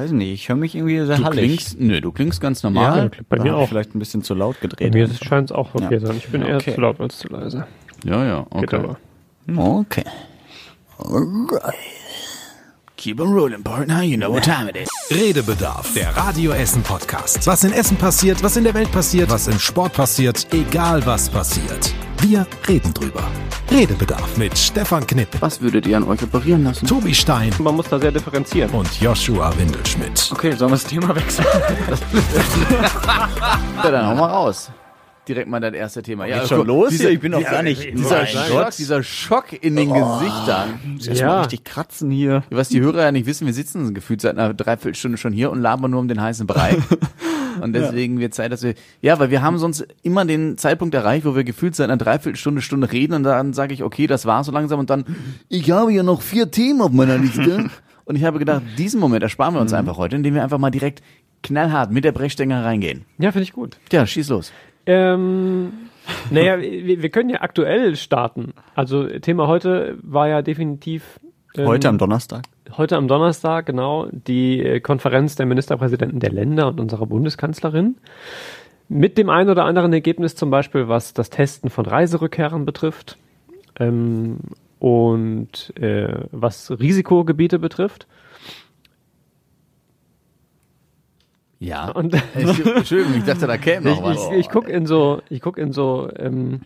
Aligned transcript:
Weiß 0.00 0.12
nicht, 0.12 0.32
ich 0.32 0.48
höre 0.48 0.56
mich 0.56 0.74
irgendwie 0.74 1.04
sehr 1.04 1.18
Du 1.18 1.24
hallig. 1.24 1.44
klingst, 1.58 1.78
nö, 1.78 2.00
du 2.00 2.10
klingst 2.10 2.40
ganz 2.40 2.62
normal. 2.62 3.10
bei 3.28 3.36
Da 3.36 3.42
mir 3.42 3.54
auch. 3.56 3.68
Vielleicht 3.68 3.94
ein 3.94 3.98
bisschen 3.98 4.22
zu 4.22 4.32
laut 4.34 4.56
Bei 4.62 4.68
gedreht. 4.68 4.94
mir 4.94 5.08
scheint 5.22 5.50
es 5.50 5.54
auch 5.54 5.74
okay 5.74 5.94
Ja. 5.94 6.06
sein. 6.06 6.16
Ich 6.16 6.28
bin 6.28 6.40
Ja, 6.40 6.48
eher 6.48 6.56
okay. 6.56 6.74
zu 6.74 6.80
laut 6.80 6.98
als 7.00 7.18
zu 7.18 7.28
leise. 7.28 7.66
Ja, 8.04 8.24
ja, 8.24 8.46
okay. 8.48 8.76
aber. 8.76 8.96
Okay. 9.56 10.04
Keep 12.96 13.20
on 13.20 13.32
rolling, 13.34 13.62
partner. 13.62 14.02
You 14.02 14.16
know 14.16 14.32
what 14.32 14.42
time 14.44 14.70
it 14.70 14.76
is. 14.76 14.88
Redebedarf, 15.10 15.92
der 15.92 16.16
Radio 16.16 16.52
Essen 16.52 16.82
Podcast. 16.82 17.46
Was 17.46 17.62
in 17.64 17.72
Essen 17.72 17.98
passiert, 17.98 18.42
was 18.42 18.56
in 18.56 18.64
der 18.64 18.72
Welt 18.72 18.90
passiert, 18.92 19.28
was 19.28 19.48
im 19.48 19.58
Sport 19.58 19.92
passiert, 19.92 20.46
egal 20.54 21.04
was 21.04 21.28
passiert. 21.28 21.92
Wir 22.20 22.46
reden 22.68 22.92
drüber. 22.92 23.22
Redebedarf 23.70 24.36
mit 24.36 24.56
Stefan 24.58 25.06
Knipp, 25.06 25.28
Was 25.40 25.60
würdet 25.60 25.86
ihr 25.86 25.96
an 25.96 26.04
euch 26.04 26.22
operieren 26.22 26.64
lassen? 26.64 26.86
Tobi 26.86 27.14
Stein 27.14 27.52
Man 27.60 27.76
muss 27.76 27.88
da 27.88 27.98
sehr 28.00 28.10
differenzieren. 28.10 28.70
und 28.72 29.00
Joshua 29.00 29.52
Windelschmidt. 29.56 30.28
Okay, 30.32 30.52
sollen 30.52 30.72
wir 30.72 30.76
das 30.76 30.84
Thema 30.84 31.14
wechseln? 31.14 31.46
Ja, 33.82 33.90
dann 33.90 34.06
hau 34.08 34.14
mal 34.14 34.26
raus. 34.26 34.70
Direkt 35.30 35.48
mal 35.48 35.60
das 35.60 35.74
erste 35.74 36.02
Thema. 36.02 36.26
Ja, 36.26 36.44
schon 36.44 36.66
los 36.66 36.88
dieser, 36.90 37.04
hier? 37.04 37.12
Ich 37.12 37.20
bin 37.20 37.30
doch 37.30 37.44
gar 37.44 37.62
nicht- 37.62 37.96
Dieser 37.96 38.26
Schock, 38.26 38.70
dieser 38.76 39.02
Schock 39.04 39.52
in 39.52 39.76
den 39.76 39.92
Gesichtern. 39.92 40.80
Erstmal 40.96 41.16
Ja. 41.16 41.40
richtig 41.42 41.62
kratzen 41.62 42.10
hier. 42.10 42.42
Was 42.50 42.68
die 42.68 42.80
Hörer 42.80 43.02
ja 43.02 43.12
nicht 43.12 43.26
wissen, 43.26 43.46
wir 43.46 43.54
sitzen 43.54 43.94
gefühlt 43.94 44.20
seit 44.20 44.36
einer 44.36 44.52
Dreiviertelstunde 44.54 45.18
schon 45.18 45.32
hier 45.32 45.52
und 45.52 45.60
labern 45.60 45.92
nur 45.92 46.00
um 46.00 46.08
den 46.08 46.20
heißen 46.20 46.48
Brei. 46.48 46.76
Und 47.60 47.74
deswegen 47.74 48.18
wird 48.20 48.32
Zeit, 48.32 48.52
dass 48.52 48.62
wir, 48.62 48.74
ja, 49.02 49.18
weil 49.18 49.30
wir 49.30 49.42
haben 49.42 49.58
sonst 49.58 49.86
immer 50.02 50.24
den 50.24 50.56
Zeitpunkt 50.56 50.94
erreicht, 50.94 51.26
wo 51.26 51.34
wir 51.36 51.44
gefühlt 51.44 51.74
seit 51.76 51.90
einer 51.90 51.96
Dreiviertelstunde, 51.98 52.62
Stunde 52.62 52.90
reden 52.90 53.12
und 53.12 53.24
dann 53.24 53.52
sage 53.52 53.74
ich, 53.74 53.82
okay, 53.82 54.06
das 54.06 54.24
war 54.24 54.42
so 54.44 54.52
langsam 54.52 54.78
und 54.78 54.88
dann, 54.88 55.04
ich 55.48 55.70
habe 55.70 55.92
ja 55.92 56.02
noch 56.02 56.22
vier 56.22 56.50
Themen 56.50 56.80
auf 56.80 56.92
meiner 56.92 57.18
Liste. 57.18 57.68
und 58.04 58.16
ich 58.16 58.24
habe 58.24 58.38
gedacht, 58.38 58.62
diesen 58.78 58.98
Moment 59.00 59.22
ersparen 59.24 59.52
wir 59.54 59.60
uns 59.60 59.72
einfach 59.74 59.98
heute, 59.98 60.16
indem 60.16 60.34
wir 60.34 60.42
einfach 60.42 60.58
mal 60.58 60.70
direkt 60.70 61.02
knallhart 61.42 61.90
mit 61.90 62.04
der 62.04 62.12
Brechstange 62.12 62.64
reingehen. 62.64 63.04
Ja, 63.18 63.32
finde 63.32 63.42
ich 63.42 63.52
gut. 63.52 63.78
Ja, 63.92 64.06
schieß 64.06 64.28
los. 64.28 64.52
Ähm, 64.90 65.72
naja, 66.30 66.60
wir, 66.60 67.02
wir 67.02 67.10
können 67.10 67.30
ja 67.30 67.40
aktuell 67.42 67.94
starten. 67.96 68.54
Also 68.74 69.06
Thema 69.06 69.46
heute 69.46 69.98
war 70.02 70.28
ja 70.28 70.42
definitiv 70.42 71.20
ähm, 71.56 71.66
Heute 71.66 71.88
am 71.88 71.98
Donnerstag. 71.98 72.44
heute 72.76 72.96
am 72.96 73.08
Donnerstag, 73.08 73.66
genau, 73.66 74.08
die 74.10 74.60
äh, 74.60 74.80
Konferenz 74.80 75.36
der 75.36 75.46
Ministerpräsidenten 75.46 76.20
der 76.20 76.32
Länder 76.32 76.68
und 76.68 76.80
unserer 76.80 77.06
Bundeskanzlerin. 77.06 77.96
Mit 78.88 79.18
dem 79.18 79.30
einen 79.30 79.50
oder 79.50 79.64
anderen 79.64 79.92
Ergebnis 79.92 80.34
zum 80.34 80.50
Beispiel, 80.50 80.88
was 80.88 81.14
das 81.14 81.30
Testen 81.30 81.70
von 81.70 81.86
Reiserückkehrern 81.86 82.64
betrifft 82.64 83.18
ähm, 83.78 84.38
und 84.80 85.72
äh, 85.78 86.24
was 86.32 86.70
Risikogebiete 86.72 87.60
betrifft. 87.60 88.08
Ja. 91.60 91.90
Und 91.90 92.14
Ich, 92.14 92.66
Entschuldigung, 92.76 93.14
ich 93.18 93.24
dachte, 93.24 93.46
da 93.46 93.56
käme 93.58 93.90
ich, 93.90 93.96
noch 93.96 94.02
was. 94.02 94.26
ich, 94.32 94.38
ich 94.38 94.48
gucke 94.48 94.70
in 94.72 94.86
so, 94.86 95.20
ich 95.28 95.40
guck 95.40 95.58
in 95.58 95.72
so, 95.72 96.08
ähm, 96.18 96.62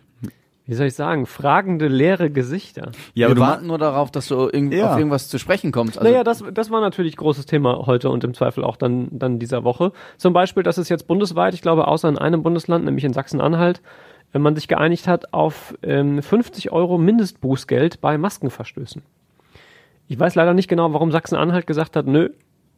wie 0.67 0.75
soll 0.75 0.86
ich 0.86 0.95
sagen, 0.95 1.27
fragende 1.27 1.89
leere 1.89 2.31
Gesichter. 2.31 2.92
Ja, 3.12 3.28
wir 3.28 3.36
warten 3.39 3.67
nur 3.67 3.77
darauf, 3.77 4.11
dass 4.11 4.28
du 4.28 4.48
irgend, 4.51 4.73
Ja. 4.73 4.92
auf 4.92 4.98
irgendwas 4.98 5.28
zu 5.28 5.39
sprechen 5.39 5.73
kommst. 5.73 5.98
Also, 5.98 6.09
naja, 6.11 6.25
das, 6.25 6.42
das 6.55 6.70
war 6.70 6.81
natürlich 6.81 7.17
großes 7.17 7.45
Thema 7.45 7.84
heute 7.86 8.09
und 8.09 8.25
im 8.25 8.33
Zweifel 8.34 8.64
auch 8.64 8.77
dann, 8.77 9.09
dann 9.11 9.39
dieser 9.39 9.64
Woche. 9.64 9.92
Zum 10.17 10.33
Beispiel, 10.33 10.62
dass 10.62 10.78
es 10.78 10.89
jetzt 10.89 11.06
bundesweit, 11.06 11.53
ich 11.55 11.61
glaube, 11.61 11.86
außer 11.89 12.08
in 12.08 12.17
einem 12.17 12.42
Bundesland, 12.42 12.84
nämlich 12.84 13.05
in 13.05 13.12
Sachsen-Anhalt, 13.12 13.83
wenn 14.33 14.42
man 14.42 14.55
sich 14.55 14.69
geeinigt 14.69 15.06
hat 15.06 15.34
auf 15.34 15.75
ähm, 15.83 16.23
50 16.23 16.73
Euro 16.73 16.98
Mindestbußgeld 16.98 18.01
bei 18.01 18.17
Maskenverstößen. 18.17 19.03
Ich 20.08 20.19
weiß 20.19 20.34
leider 20.34 20.55
nicht 20.55 20.69
genau, 20.69 20.92
warum 20.92 21.11
Sachsen-Anhalt 21.12 21.67
gesagt 21.67 21.95
hat, 21.97 22.06
nö, 22.06 22.31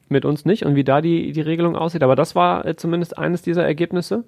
mit 0.08 0.24
uns 0.24 0.44
nicht 0.44 0.64
und 0.64 0.74
wie 0.74 0.84
da 0.84 1.00
die, 1.00 1.32
die 1.32 1.40
Regelung 1.40 1.76
aussieht, 1.76 2.02
aber 2.02 2.16
das 2.16 2.34
war 2.34 2.64
äh, 2.64 2.76
zumindest 2.76 3.18
eines 3.18 3.42
dieser 3.42 3.64
Ergebnisse. 3.64 4.24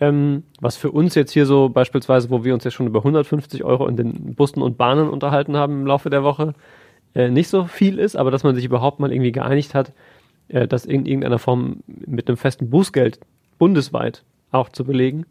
Ähm, 0.00 0.44
was 0.60 0.76
für 0.76 0.92
uns 0.92 1.16
jetzt 1.16 1.32
hier 1.32 1.44
so 1.44 1.68
beispielsweise, 1.68 2.30
wo 2.30 2.44
wir 2.44 2.54
uns 2.54 2.62
ja 2.62 2.70
schon 2.70 2.86
über 2.86 3.00
150 3.00 3.64
Euro 3.64 3.88
in 3.88 3.96
den 3.96 4.34
Bussen 4.34 4.62
und 4.62 4.78
Bahnen 4.78 5.08
unterhalten 5.08 5.56
haben 5.56 5.80
im 5.80 5.86
Laufe 5.86 6.08
der 6.08 6.22
Woche, 6.22 6.54
äh, 7.14 7.30
nicht 7.30 7.48
so 7.48 7.64
viel 7.64 7.98
ist, 7.98 8.16
aber 8.16 8.30
dass 8.30 8.44
man 8.44 8.54
sich 8.54 8.64
überhaupt 8.64 9.00
mal 9.00 9.12
irgendwie 9.12 9.32
geeinigt 9.32 9.74
hat, 9.74 9.92
äh, 10.48 10.68
das 10.68 10.84
in 10.84 11.04
irgendeiner 11.04 11.38
Form 11.38 11.78
mit 11.86 12.28
einem 12.28 12.36
festen 12.36 12.70
Bußgeld 12.70 13.18
bundesweit 13.58 14.22
auch 14.52 14.68
zu 14.68 14.84
belegen, 14.84 15.26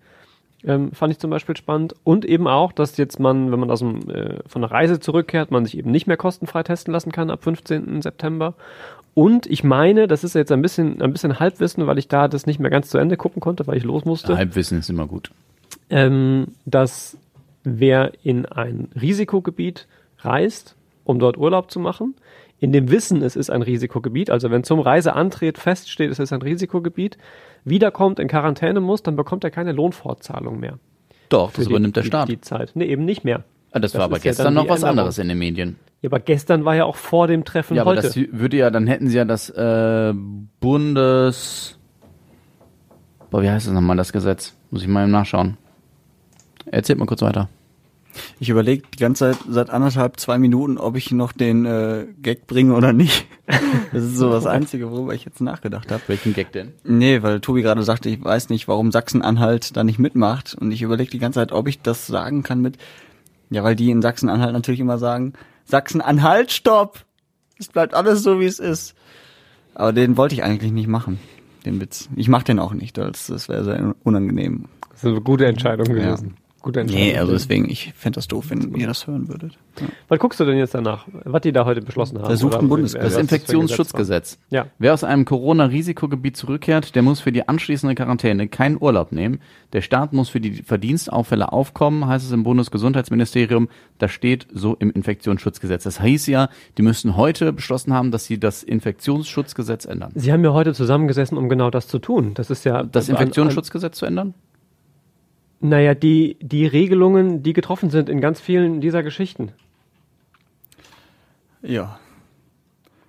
ähm, 0.65 0.91
fand 0.91 1.13
ich 1.13 1.19
zum 1.19 1.29
Beispiel 1.29 1.55
spannend. 1.55 1.95
Und 2.03 2.25
eben 2.25 2.47
auch, 2.47 2.71
dass 2.71 2.97
jetzt 2.97 3.19
man, 3.19 3.51
wenn 3.51 3.59
man 3.59 3.71
aus 3.71 3.79
dem, 3.79 4.09
äh, 4.09 4.39
von 4.47 4.61
der 4.61 4.71
Reise 4.71 4.99
zurückkehrt, 4.99 5.51
man 5.51 5.65
sich 5.65 5.77
eben 5.77 5.91
nicht 5.91 6.07
mehr 6.07 6.17
kostenfrei 6.17 6.63
testen 6.63 6.93
lassen 6.93 7.11
kann 7.11 7.29
ab 7.29 7.43
15. 7.43 8.01
September. 8.01 8.55
Und 9.17 9.47
ich 9.47 9.63
meine, 9.63 10.05
das 10.05 10.23
ist 10.23 10.35
jetzt 10.35 10.51
ein 10.51 10.61
bisschen, 10.61 11.01
ein 11.01 11.11
bisschen 11.11 11.39
Halbwissen, 11.39 11.87
weil 11.87 11.97
ich 11.97 12.07
da 12.07 12.27
das 12.27 12.45
nicht 12.45 12.59
mehr 12.59 12.69
ganz 12.69 12.89
zu 12.89 12.99
Ende 12.99 13.17
gucken 13.17 13.39
konnte, 13.39 13.65
weil 13.65 13.75
ich 13.75 13.83
los 13.83 14.05
musste 14.05 14.37
Halbwissen 14.37 14.77
ist 14.77 14.91
immer 14.91 15.07
gut. 15.07 15.31
ähm, 15.89 16.49
dass 16.65 17.17
wer 17.63 18.11
in 18.23 18.45
ein 18.45 18.89
Risikogebiet 18.99 19.87
reist, 20.19 20.75
um 21.03 21.17
dort 21.17 21.35
Urlaub 21.35 21.71
zu 21.71 21.79
machen, 21.79 22.13
in 22.59 22.71
dem 22.71 22.91
Wissen, 22.91 23.23
es 23.23 23.35
ist 23.35 23.49
ein 23.49 23.63
Risikogebiet, 23.63 24.29
also 24.29 24.51
wenn 24.51 24.63
zum 24.63 24.79
Reiseantritt 24.81 25.57
feststeht, 25.57 26.11
es 26.11 26.19
ist 26.19 26.31
ein 26.31 26.43
Risikogebiet, 26.43 27.17
wiederkommt, 27.65 28.19
in 28.19 28.27
Quarantäne 28.27 28.81
muss, 28.81 29.01
dann 29.01 29.15
bekommt 29.15 29.43
er 29.43 29.49
keine 29.49 29.71
Lohnfortzahlung 29.71 30.59
mehr. 30.59 30.77
Doch, 31.29 31.51
das 31.53 31.65
die- 31.65 31.71
übernimmt 31.71 31.95
der 31.95 32.03
die, 32.03 32.07
Staat. 32.07 32.29
Die 32.29 32.39
Zeit. 32.41 32.71
Nee, 32.75 32.85
eben 32.85 33.03
nicht 33.03 33.23
mehr. 33.23 33.43
Ah, 33.71 33.79
das, 33.79 33.93
das 33.93 33.99
war 33.99 34.05
aber 34.05 34.17
ja 34.17 34.21
gestern 34.23 34.45
dann 34.45 34.53
noch 34.53 34.63
die 34.65 34.69
was 34.69 34.77
Änderung. 34.83 34.99
anderes 34.99 35.17
in 35.17 35.27
den 35.27 35.39
Medien. 35.39 35.75
Ja, 36.01 36.09
aber 36.09 36.19
gestern 36.19 36.65
war 36.65 36.75
ja 36.75 36.85
auch 36.85 36.95
vor 36.95 37.27
dem 37.27 37.43
Treffen 37.43 37.75
Ja, 37.75 37.81
aber 37.81 37.91
heute. 37.91 38.03
das 38.03 38.15
würde 38.15 38.57
ja, 38.57 38.69
dann 38.69 38.87
hätten 38.87 39.07
sie 39.07 39.17
ja 39.17 39.25
das 39.25 39.49
äh, 39.49 40.13
Bundes... 40.59 41.79
Boah, 43.29 43.41
wie 43.41 43.49
heißt 43.49 43.67
das 43.67 43.73
nochmal, 43.73 43.97
das 43.97 44.13
Gesetz? 44.13 44.55
Muss 44.71 44.83
ich 44.83 44.87
mal 44.87 45.03
eben 45.03 45.11
nachschauen. 45.11 45.57
Erzählt 46.65 46.99
mal 46.99 47.05
kurz 47.05 47.21
weiter. 47.21 47.49
Ich 48.39 48.49
überlege 48.49 48.83
die 48.93 48.97
ganze 48.97 49.31
Zeit 49.31 49.37
seit 49.49 49.69
anderthalb, 49.69 50.19
zwei 50.19 50.37
Minuten, 50.37 50.77
ob 50.77 50.95
ich 50.95 51.11
noch 51.11 51.31
den 51.31 51.65
äh, 51.65 52.07
Gag 52.21 52.47
bringe 52.47 52.73
oder 52.73 52.93
nicht. 52.93 53.25
Das 53.93 54.03
ist 54.03 54.17
so 54.17 54.29
das 54.29 54.45
Einzige, 54.45 54.91
worüber 54.91 55.13
ich 55.13 55.23
jetzt 55.23 55.39
nachgedacht 55.39 55.91
habe. 55.91 56.01
Welchen 56.07 56.33
Gag 56.33 56.51
denn? 56.51 56.73
Nee, 56.83 57.23
weil 57.23 57.39
Tobi 57.39 57.61
gerade 57.61 57.81
sagte, 57.83 58.09
ich 58.09 58.21
weiß 58.21 58.49
nicht, 58.49 58.67
warum 58.67 58.91
Sachsen-Anhalt 58.91 59.75
da 59.77 59.83
nicht 59.83 59.99
mitmacht. 59.99 60.55
Und 60.59 60.71
ich 60.71 60.81
überlege 60.81 61.09
die 61.09 61.19
ganze 61.19 61.39
Zeit, 61.39 61.53
ob 61.53 61.67
ich 61.67 61.81
das 61.81 62.07
sagen 62.07 62.43
kann 62.43 62.61
mit, 62.61 62.77
ja, 63.49 63.63
weil 63.63 63.75
die 63.75 63.89
in 63.89 64.01
Sachsen-Anhalt 64.01 64.51
natürlich 64.53 64.81
immer 64.81 64.97
sagen, 64.97 65.33
Sachsen-Anhalt, 65.67 66.51
stopp! 66.51 67.03
Es 67.59 67.67
bleibt 67.67 67.93
alles 67.93 68.23
so, 68.23 68.39
wie 68.39 68.45
es 68.45 68.59
ist. 68.59 68.95
Aber 69.75 69.93
den 69.93 70.17
wollte 70.17 70.33
ich 70.33 70.43
eigentlich 70.43 70.71
nicht 70.71 70.87
machen, 70.87 71.19
den 71.65 71.81
Witz. 71.81 72.09
Ich 72.15 72.29
mach 72.29 72.43
den 72.43 72.59
auch 72.59 72.73
nicht, 72.73 72.97
das, 72.97 73.27
das 73.27 73.49
wäre 73.49 73.63
sehr 73.63 73.95
unangenehm. 74.03 74.65
Das 74.91 75.03
ist 75.03 75.09
eine 75.09 75.21
gute 75.21 75.45
Entscheidung 75.45 75.85
gewesen. 75.85 76.35
Gute 76.61 76.81
Entscheidung. 76.81 77.07
Nee, 77.07 77.17
also 77.17 77.31
deswegen, 77.33 77.69
ich 77.69 77.93
fände 77.95 78.15
das 78.15 78.27
doof, 78.27 78.45
wenn 78.49 78.73
ihr 78.75 78.87
das 78.87 79.05
hören 79.07 79.27
würdet. 79.29 79.57
Ja. 79.79 79.87
Was 80.07 80.19
guckst 80.19 80.39
du 80.39 80.45
denn 80.45 80.57
jetzt 80.57 80.73
danach? 80.73 81.07
Was 81.23 81.41
die 81.41 81.51
da 81.51 81.65
heute 81.65 81.81
beschlossen 81.81 82.17
haben? 82.17 82.25
Versucht 82.25 82.53
Oder 82.55 82.63
ein 82.63 82.69
Bundes- 82.69 82.93
Das 82.93 83.15
Infektionsschutzgesetz. 83.15 84.39
Ja. 84.49 84.65
Wer 84.79 84.93
aus 84.93 85.03
einem 85.03 85.23
Corona-Risikogebiet 85.25 86.35
zurückkehrt, 86.35 86.95
der 86.95 87.03
muss 87.03 87.19
für 87.19 87.31
die 87.31 87.47
anschließende 87.47 87.93
Quarantäne 87.95 88.47
keinen 88.47 88.77
Urlaub 88.81 89.11
nehmen. 89.11 89.39
Der 89.73 89.81
Staat 89.81 90.13
muss 90.13 90.29
für 90.29 90.39
die 90.41 90.63
Verdienstaufälle 90.63 91.51
aufkommen, 91.51 92.07
heißt 92.07 92.25
es 92.25 92.31
im 92.31 92.43
Bundesgesundheitsministerium. 92.43 93.69
Das 93.99 94.11
steht 94.11 94.47
so 94.51 94.75
im 94.79 94.89
Infektionsschutzgesetz. 94.91 95.83
Das 95.83 96.01
hieß 96.01 96.27
ja, 96.27 96.49
die 96.77 96.81
müssten 96.81 97.15
heute 97.15 97.53
beschlossen 97.53 97.93
haben, 97.93 98.11
dass 98.11 98.25
sie 98.25 98.39
das 98.39 98.63
Infektionsschutzgesetz 98.63 99.85
ändern. 99.85 100.11
Sie 100.15 100.31
haben 100.33 100.43
ja 100.43 100.53
heute 100.53 100.73
zusammengesessen, 100.73 101.37
um 101.37 101.49
genau 101.49 101.69
das 101.69 101.87
zu 101.87 101.99
tun. 101.99 102.33
Das 102.33 102.49
ist 102.49 102.63
ja 102.65 102.83
Das 102.83 103.09
Infektionsschutzgesetz 103.09 103.97
zu 103.97 104.05
ändern? 104.05 104.33
Naja, 105.59 105.95
die 105.95 106.37
die 106.41 106.65
Regelungen, 106.67 107.41
die 107.43 107.53
getroffen 107.53 107.89
sind 107.89 108.09
in 108.09 108.21
ganz 108.21 108.39
vielen 108.39 108.79
dieser 108.81 109.01
Geschichten. 109.03 109.51
Ja. 111.61 111.99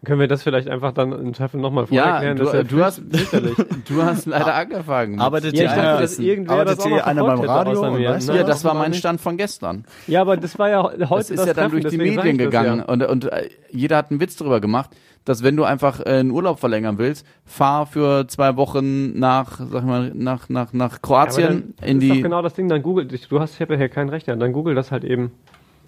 Können 0.04 0.20
wir 0.20 0.28
das 0.28 0.44
vielleicht 0.44 0.68
einfach 0.68 0.92
dann 0.92 1.12
im 1.12 1.34
Zweifel 1.34 1.60
nochmal 1.60 1.86
Ja, 1.90 2.04
vorerklären? 2.20 2.36
du, 2.38 2.44
Das 2.44 2.54
ist 2.54 2.72
du, 2.72 2.84
hast, 2.84 3.02
du 3.90 4.02
hast 4.02 4.26
leider 4.26 4.54
angefangen. 4.54 5.12
mit- 5.12 5.20
Arbeitet 5.20 5.54
Ja, 5.56 5.64
ich 5.64 5.68
dachte, 5.70 5.80
einer, 5.82 6.00
dass 6.00 6.18
irgendwer 6.18 6.64
das 6.64 6.78
arbeitet 6.78 6.80
auch 6.80 6.86
hier 6.86 6.96
noch 6.98 7.06
einer 7.06 7.24
beim 7.36 7.40
Radio? 7.40 7.80
und 7.82 7.92
mir. 7.94 8.18
ja, 8.18 8.42
das 8.44 8.64
war 8.64 8.74
mein. 8.74 8.94
Stand 8.94 9.20
von 9.20 9.36
gestern. 9.36 9.84
Ja, 10.06 10.20
aber 10.22 10.36
das 10.36 10.58
war 10.58 10.70
ja 10.70 10.82
heute 10.84 10.98
Das 11.08 11.30
ist 11.30 11.38
ja 11.40 11.46
dann 11.52 11.70
Treffen, 11.70 11.82
durch 11.82 11.90
die 11.92 11.98
Medien 11.98 12.38
das 12.38 12.46
gegangen 12.46 12.78
Ja. 12.78 12.84
und, 12.86 13.02
und 13.02 13.24
äh, 13.26 13.50
jeder 13.70 13.96
hat 13.96 14.10
einen 14.10 14.20
Witz 14.20 14.36
darüber 14.36 14.60
gemacht, 14.60 14.90
dass 15.28 15.42
wenn 15.42 15.56
du 15.56 15.64
einfach 15.64 16.00
äh, 16.00 16.04
einen 16.18 16.30
Urlaub 16.30 16.58
verlängern 16.60 16.98
willst, 16.98 17.26
fahr 17.44 17.86
für 17.86 18.26
zwei 18.28 18.56
Wochen 18.56 19.18
nach, 19.18 19.58
sag 19.58 19.80
ich 19.82 19.86
mal, 19.88 20.12
nach, 20.14 20.48
nach, 20.48 20.72
nach 20.72 20.92
Aber 20.94 21.00
Kroatien 21.00 21.74
dann 21.80 21.88
in 21.88 22.00
ist 22.00 22.08
doch 22.08 22.14
die. 22.16 22.22
genau 22.22 22.42
das 22.42 22.54
Ding, 22.54 22.68
dann 22.68 22.82
google, 22.82 23.06
du 23.06 23.40
hast, 23.40 23.54
ich 23.54 23.60
habe 23.60 23.74
ja 23.74 23.78
hier 23.78 23.88
keinen 23.88 24.08
Rechner, 24.08 24.36
dann 24.36 24.52
google 24.52 24.74
das 24.74 24.90
halt 24.90 25.04
eben. 25.04 25.32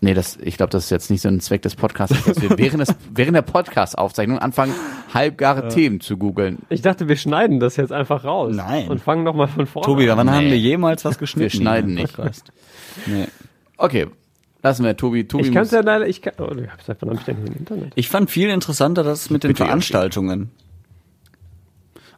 Nee, 0.02 0.14
das, 0.14 0.38
ich 0.42 0.56
glaube, 0.56 0.70
das 0.70 0.84
ist 0.84 0.90
jetzt 0.90 1.10
nicht 1.10 1.20
so 1.20 1.28
ein 1.28 1.40
Zweck 1.40 1.60
des 1.60 1.76
Podcasts, 1.76 2.25
dass 2.25 2.40
wir 2.40 2.56
während, 2.56 2.81
des, 2.81 2.94
während 3.14 3.37
der 3.37 3.42
Podcast-Aufzeichnung 3.42 4.38
anfangen, 4.38 4.75
halbgare 5.12 5.69
Themen 5.69 6.00
zu 6.00 6.16
googeln. 6.16 6.58
Ich 6.70 6.81
dachte, 6.81 7.06
wir 7.06 7.16
schneiden 7.16 7.60
das 7.60 7.76
jetzt 7.76 7.93
einfach 7.93 8.25
raus. 8.25 8.54
Nein. 8.56 8.88
Und 8.88 9.00
fangen 9.02 9.25
nochmal 9.25 9.48
von 9.48 9.66
vorne 9.66 9.84
Tobi, 9.84 10.08
an. 10.08 10.16
wann 10.16 10.26
Nee. 10.26 10.32
haben 10.32 10.46
wir 10.46 10.58
jemals 10.58 11.04
was 11.04 11.19
geschnitten? 11.19 11.52
Wir 11.52 11.60
schneiden 11.60 11.94
nicht. 11.94 12.16
Nee. 13.06 13.26
Okay, 13.76 14.08
lassen 14.62 14.84
wir 14.84 14.96
Tobi. 14.96 15.26
Tobi 15.26 15.44
Ich 15.44 15.52
kann 15.52 15.62
es 15.62 15.68
muss- 15.68 15.72
ja 15.72 15.80
leider, 15.80 16.06
ich 16.08 16.22
kann, 16.22 16.34
oh, 16.38 16.50
ich 16.54 16.70
hab's 16.70 16.88
einfach 16.88 17.06
noch 17.06 17.14
nicht 17.14 17.26
denn 17.26 17.36
hier 17.38 17.46
im 17.46 17.54
Internet. 17.56 17.92
Ich 17.94 18.08
fand 18.08 18.30
viel 18.30 18.48
interessanter 18.50 19.02
das 19.02 19.30
mit 19.30 19.42
den 19.44 19.48
bitte, 19.48 19.64
Veranstaltungen. 19.64 20.50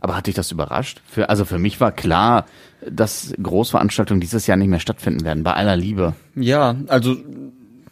Aber 0.00 0.16
hat 0.16 0.26
dich 0.26 0.34
das 0.34 0.50
überrascht? 0.50 1.00
Für, 1.06 1.28
also 1.28 1.44
für 1.44 1.58
mich 1.58 1.80
war 1.80 1.92
klar, 1.92 2.46
dass 2.90 3.32
Großveranstaltungen 3.40 4.20
dieses 4.20 4.46
Jahr 4.48 4.56
nicht 4.56 4.68
mehr 4.68 4.80
stattfinden 4.80 5.24
werden, 5.24 5.44
bei 5.44 5.52
aller 5.52 5.76
Liebe. 5.76 6.14
Ja, 6.34 6.74
also 6.88 7.12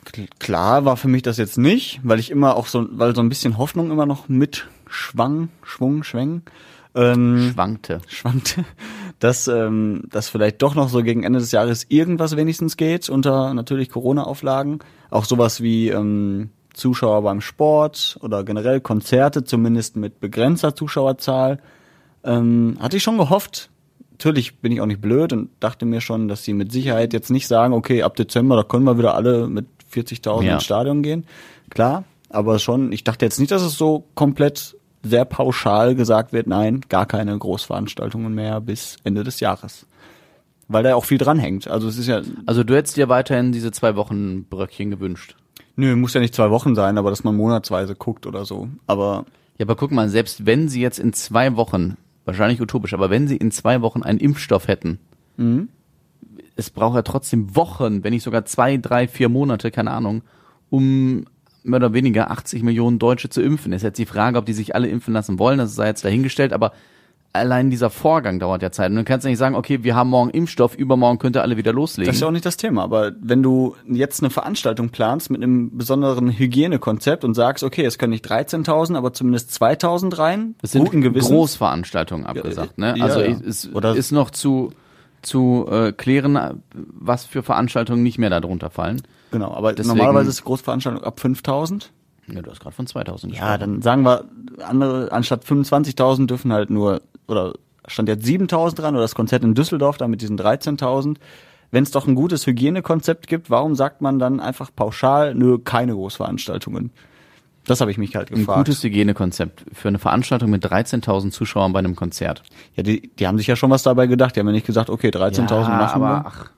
kl- 0.04 0.28
klar 0.40 0.84
war 0.84 0.96
für 0.96 1.06
mich 1.06 1.22
das 1.22 1.36
jetzt 1.36 1.56
nicht, 1.56 2.00
weil 2.02 2.18
ich 2.18 2.30
immer 2.32 2.56
auch 2.56 2.66
so, 2.66 2.88
weil 2.90 3.14
so 3.14 3.22
ein 3.22 3.28
bisschen 3.28 3.58
Hoffnung 3.58 3.92
immer 3.92 4.06
noch 4.06 4.28
mit 4.28 4.66
schwang, 4.88 5.50
schwung, 5.62 6.02
schwängen, 6.02 6.42
ähm, 6.96 7.52
Schwankte. 7.54 8.00
schwankte, 8.08 8.64
dass 9.20 9.46
ähm, 9.48 10.02
dass 10.10 10.28
vielleicht 10.28 10.60
doch 10.62 10.74
noch 10.74 10.88
so 10.88 11.02
gegen 11.02 11.22
Ende 11.22 11.38
des 11.38 11.52
Jahres 11.52 11.86
irgendwas 11.88 12.36
wenigstens 12.36 12.76
geht 12.76 13.08
unter 13.08 13.54
natürlich 13.54 13.90
Corona-Auflagen, 13.90 14.80
auch 15.10 15.24
sowas 15.24 15.60
wie 15.62 15.88
ähm, 15.90 16.50
Zuschauer 16.74 17.22
beim 17.22 17.40
Sport 17.40 18.18
oder 18.22 18.42
generell 18.44 18.80
Konzerte, 18.80 19.44
zumindest 19.44 19.96
mit 19.96 20.20
begrenzter 20.20 20.74
Zuschauerzahl. 20.74 21.58
Ähm, 22.24 22.76
hatte 22.80 22.96
ich 22.96 23.02
schon 23.02 23.18
gehofft. 23.18 23.70
Natürlich 24.12 24.58
bin 24.58 24.72
ich 24.72 24.80
auch 24.80 24.86
nicht 24.86 25.00
blöd 25.00 25.32
und 25.32 25.48
dachte 25.60 25.86
mir 25.86 26.00
schon, 26.00 26.28
dass 26.28 26.44
sie 26.44 26.52
mit 26.52 26.72
Sicherheit 26.72 27.12
jetzt 27.12 27.30
nicht 27.30 27.46
sagen, 27.46 27.72
okay, 27.72 28.02
ab 28.02 28.16
Dezember, 28.16 28.56
da 28.56 28.62
können 28.62 28.84
wir 28.84 28.98
wieder 28.98 29.14
alle 29.14 29.48
mit 29.48 29.66
40.000 29.92 30.42
Ja. 30.42 30.54
ins 30.54 30.64
Stadion 30.64 31.02
gehen. 31.02 31.24
Klar, 31.70 32.04
aber 32.28 32.58
schon, 32.58 32.92
ich 32.92 33.02
dachte 33.04 33.24
jetzt 33.24 33.40
nicht, 33.40 33.50
dass 33.50 33.62
es 33.62 33.76
so 33.78 34.04
komplett 34.14 34.76
sehr 35.02 35.24
pauschal 35.24 35.94
gesagt 35.94 36.32
wird, 36.32 36.46
nein, 36.46 36.82
gar 36.88 37.06
keine 37.06 37.36
Großveranstaltungen 37.36 38.34
mehr 38.34 38.60
bis 38.60 38.96
Ende 39.04 39.24
des 39.24 39.40
Jahres. 39.40 39.86
Weil 40.68 40.84
da 40.84 40.94
auch 40.94 41.04
viel 41.04 41.18
dranhängt. 41.18 41.68
Also 41.68 41.88
es 41.88 41.98
ist 41.98 42.06
ja, 42.06 42.22
Also 42.46 42.62
du 42.62 42.76
hättest 42.76 42.96
dir 42.96 43.08
weiterhin 43.08 43.50
diese 43.52 43.72
zwei 43.72 43.96
Wochen 43.96 44.44
Bröckchen 44.44 44.90
gewünscht. 44.90 45.34
nö, 45.76 45.96
muss 45.96 46.14
ja 46.14 46.20
nicht 46.20 46.34
zwei 46.34 46.50
Wochen 46.50 46.74
sein, 46.74 46.98
aber 46.98 47.10
dass 47.10 47.24
man 47.24 47.36
monatsweise 47.36 47.94
guckt 47.94 48.26
oder 48.26 48.44
so. 48.44 48.68
Aber 48.86 49.24
Ja, 49.58 49.66
aber 49.66 49.76
guck 49.76 49.90
mal, 49.90 50.08
selbst 50.08 50.46
wenn 50.46 50.68
sie 50.68 50.80
jetzt 50.80 50.98
in 50.98 51.12
zwei 51.12 51.56
Wochen, 51.56 51.96
wahrscheinlich 52.24 52.60
utopisch, 52.60 52.94
aber 52.94 53.10
wenn 53.10 53.26
sie 53.26 53.36
in 53.36 53.50
zwei 53.50 53.80
Wochen 53.80 54.02
einen 54.02 54.20
Impfstoff 54.20 54.68
hätten, 54.68 54.98
es 56.54 56.70
braucht 56.70 56.94
ja 56.96 57.02
trotzdem 57.02 57.56
Wochen, 57.56 58.04
wenn 58.04 58.12
nicht 58.12 58.22
sogar 58.22 58.44
zwei, 58.44 58.76
drei, 58.76 59.08
vier 59.08 59.30
Monate, 59.30 59.70
keine 59.70 59.90
Ahnung, 59.90 60.22
um 60.68 61.24
mehr 61.62 61.76
oder 61.78 61.92
weniger 61.92 62.30
80 62.30 62.62
Millionen 62.62 62.98
Deutsche 62.98 63.28
zu 63.28 63.42
impfen. 63.42 63.72
Ist 63.72 63.82
jetzt 63.82 63.98
die 63.98 64.06
Frage, 64.06 64.38
ob 64.38 64.46
die 64.46 64.52
sich 64.52 64.74
alle 64.74 64.88
impfen 64.88 65.14
lassen 65.14 65.38
wollen, 65.38 65.58
das 65.58 65.74
sei 65.74 65.86
jetzt 65.86 66.04
dahingestellt, 66.04 66.52
aber 66.52 66.72
allein 67.32 67.70
dieser 67.70 67.90
Vorgang 67.90 68.40
dauert 68.40 68.60
ja 68.62 68.72
Zeit. 68.72 68.90
Und 68.90 68.96
du 68.96 69.04
kannst 69.04 69.24
ja 69.24 69.30
nicht 69.30 69.38
sagen, 69.38 69.54
okay, 69.54 69.84
wir 69.84 69.94
haben 69.94 70.10
morgen 70.10 70.30
Impfstoff, 70.30 70.74
übermorgen 70.74 71.18
könnt 71.18 71.36
ihr 71.36 71.42
alle 71.42 71.56
wieder 71.56 71.72
loslegen. 71.72 72.06
Das 72.08 72.16
ist 72.16 72.22
ja 72.22 72.26
auch 72.26 72.32
nicht 72.32 72.44
das 72.44 72.56
Thema, 72.56 72.82
aber 72.82 73.12
wenn 73.20 73.42
du 73.42 73.76
jetzt 73.86 74.20
eine 74.20 74.30
Veranstaltung 74.30 74.88
planst 74.90 75.30
mit 75.30 75.40
einem 75.42 75.76
besonderen 75.76 76.30
Hygienekonzept 76.36 77.24
und 77.24 77.34
sagst, 77.34 77.62
okay, 77.62 77.84
es 77.84 77.98
können 77.98 78.10
nicht 78.10 78.26
13.000, 78.28 78.96
aber 78.96 79.12
zumindest 79.12 79.50
2.000 79.62 80.18
rein, 80.18 80.54
Das 80.60 80.72
sind 80.72 80.84
guten 80.84 81.02
Gewissens. 81.02 81.30
Großveranstaltungen 81.30 82.26
abgesagt, 82.26 82.78
ne? 82.78 82.94
ja, 82.96 83.04
Also 83.04 83.20
ja. 83.20 83.36
es 83.46 83.72
Oder- 83.72 83.94
ist 83.94 84.10
noch 84.10 84.30
zu 84.30 84.72
zu 85.22 85.66
äh, 85.70 85.92
klären, 85.92 86.62
was 86.74 87.26
für 87.26 87.42
Veranstaltungen 87.42 88.02
nicht 88.02 88.16
mehr 88.16 88.30
darunter 88.30 88.70
fallen. 88.70 89.02
Genau, 89.30 89.52
aber 89.54 89.72
Deswegen- 89.72 89.96
normalerweise 89.98 90.30
ist 90.30 90.44
Großveranstaltung 90.44 91.02
ab 91.04 91.20
5.000. 91.20 91.90
Ja, 92.32 92.42
du 92.42 92.50
hast 92.50 92.60
gerade 92.60 92.74
von 92.76 92.86
2000 92.86 93.34
Ja, 93.34 93.58
dann 93.58 93.82
sagen 93.82 94.02
wir, 94.04 94.24
andere, 94.66 95.10
anstatt 95.12 95.44
25.000 95.44 96.26
dürfen 96.28 96.52
halt 96.52 96.70
nur, 96.70 97.00
oder 97.26 97.54
stand 97.88 98.08
jetzt 98.08 98.24
7.000 98.24 98.74
dran, 98.80 98.94
oder 98.94 99.02
das 99.02 99.14
Konzert 99.14 99.42
in 99.42 99.54
Düsseldorf 99.54 99.96
da 99.96 100.06
mit 100.08 100.20
diesen 100.22 100.36
13.000. 100.36 101.18
Wenn 101.72 101.82
es 101.84 101.90
doch 101.92 102.06
ein 102.08 102.14
gutes 102.16 102.46
Hygienekonzept 102.46 103.26
gibt, 103.28 103.48
warum 103.50 103.74
sagt 103.76 104.00
man 104.00 104.18
dann 104.18 104.40
einfach 104.40 104.70
pauschal, 104.74 105.34
nö, 105.34 105.58
keine 105.58 105.94
Großveranstaltungen? 105.94 106.90
Das 107.66 107.80
habe 107.80 107.90
ich 107.90 107.98
mich 107.98 108.16
halt 108.16 108.30
Ein 108.32 108.38
gefragt. 108.38 108.58
gutes 108.66 108.82
Hygienekonzept 108.82 109.64
für 109.72 109.88
eine 109.88 109.98
Veranstaltung 109.98 110.50
mit 110.50 110.64
13.000 110.64 111.30
Zuschauern 111.30 111.72
bei 111.72 111.78
einem 111.78 111.94
Konzert. 111.94 112.42
ja, 112.74 112.82
die, 112.82 113.08
die 113.18 113.26
haben 113.26 113.38
sich 113.38 113.46
ja 113.46 113.54
schon 113.54 113.70
was 113.70 113.82
dabei 113.82 114.06
gedacht. 114.06 114.34
Die 114.34 114.40
haben 114.40 114.46
ja 114.48 114.52
nicht 114.52 114.66
gesagt, 114.66 114.88
okay, 114.90 115.08
13.000 115.10 115.68
machen 115.68 116.02
aber 116.02 116.06
wir. 116.22 116.26
ach, 116.26 116.50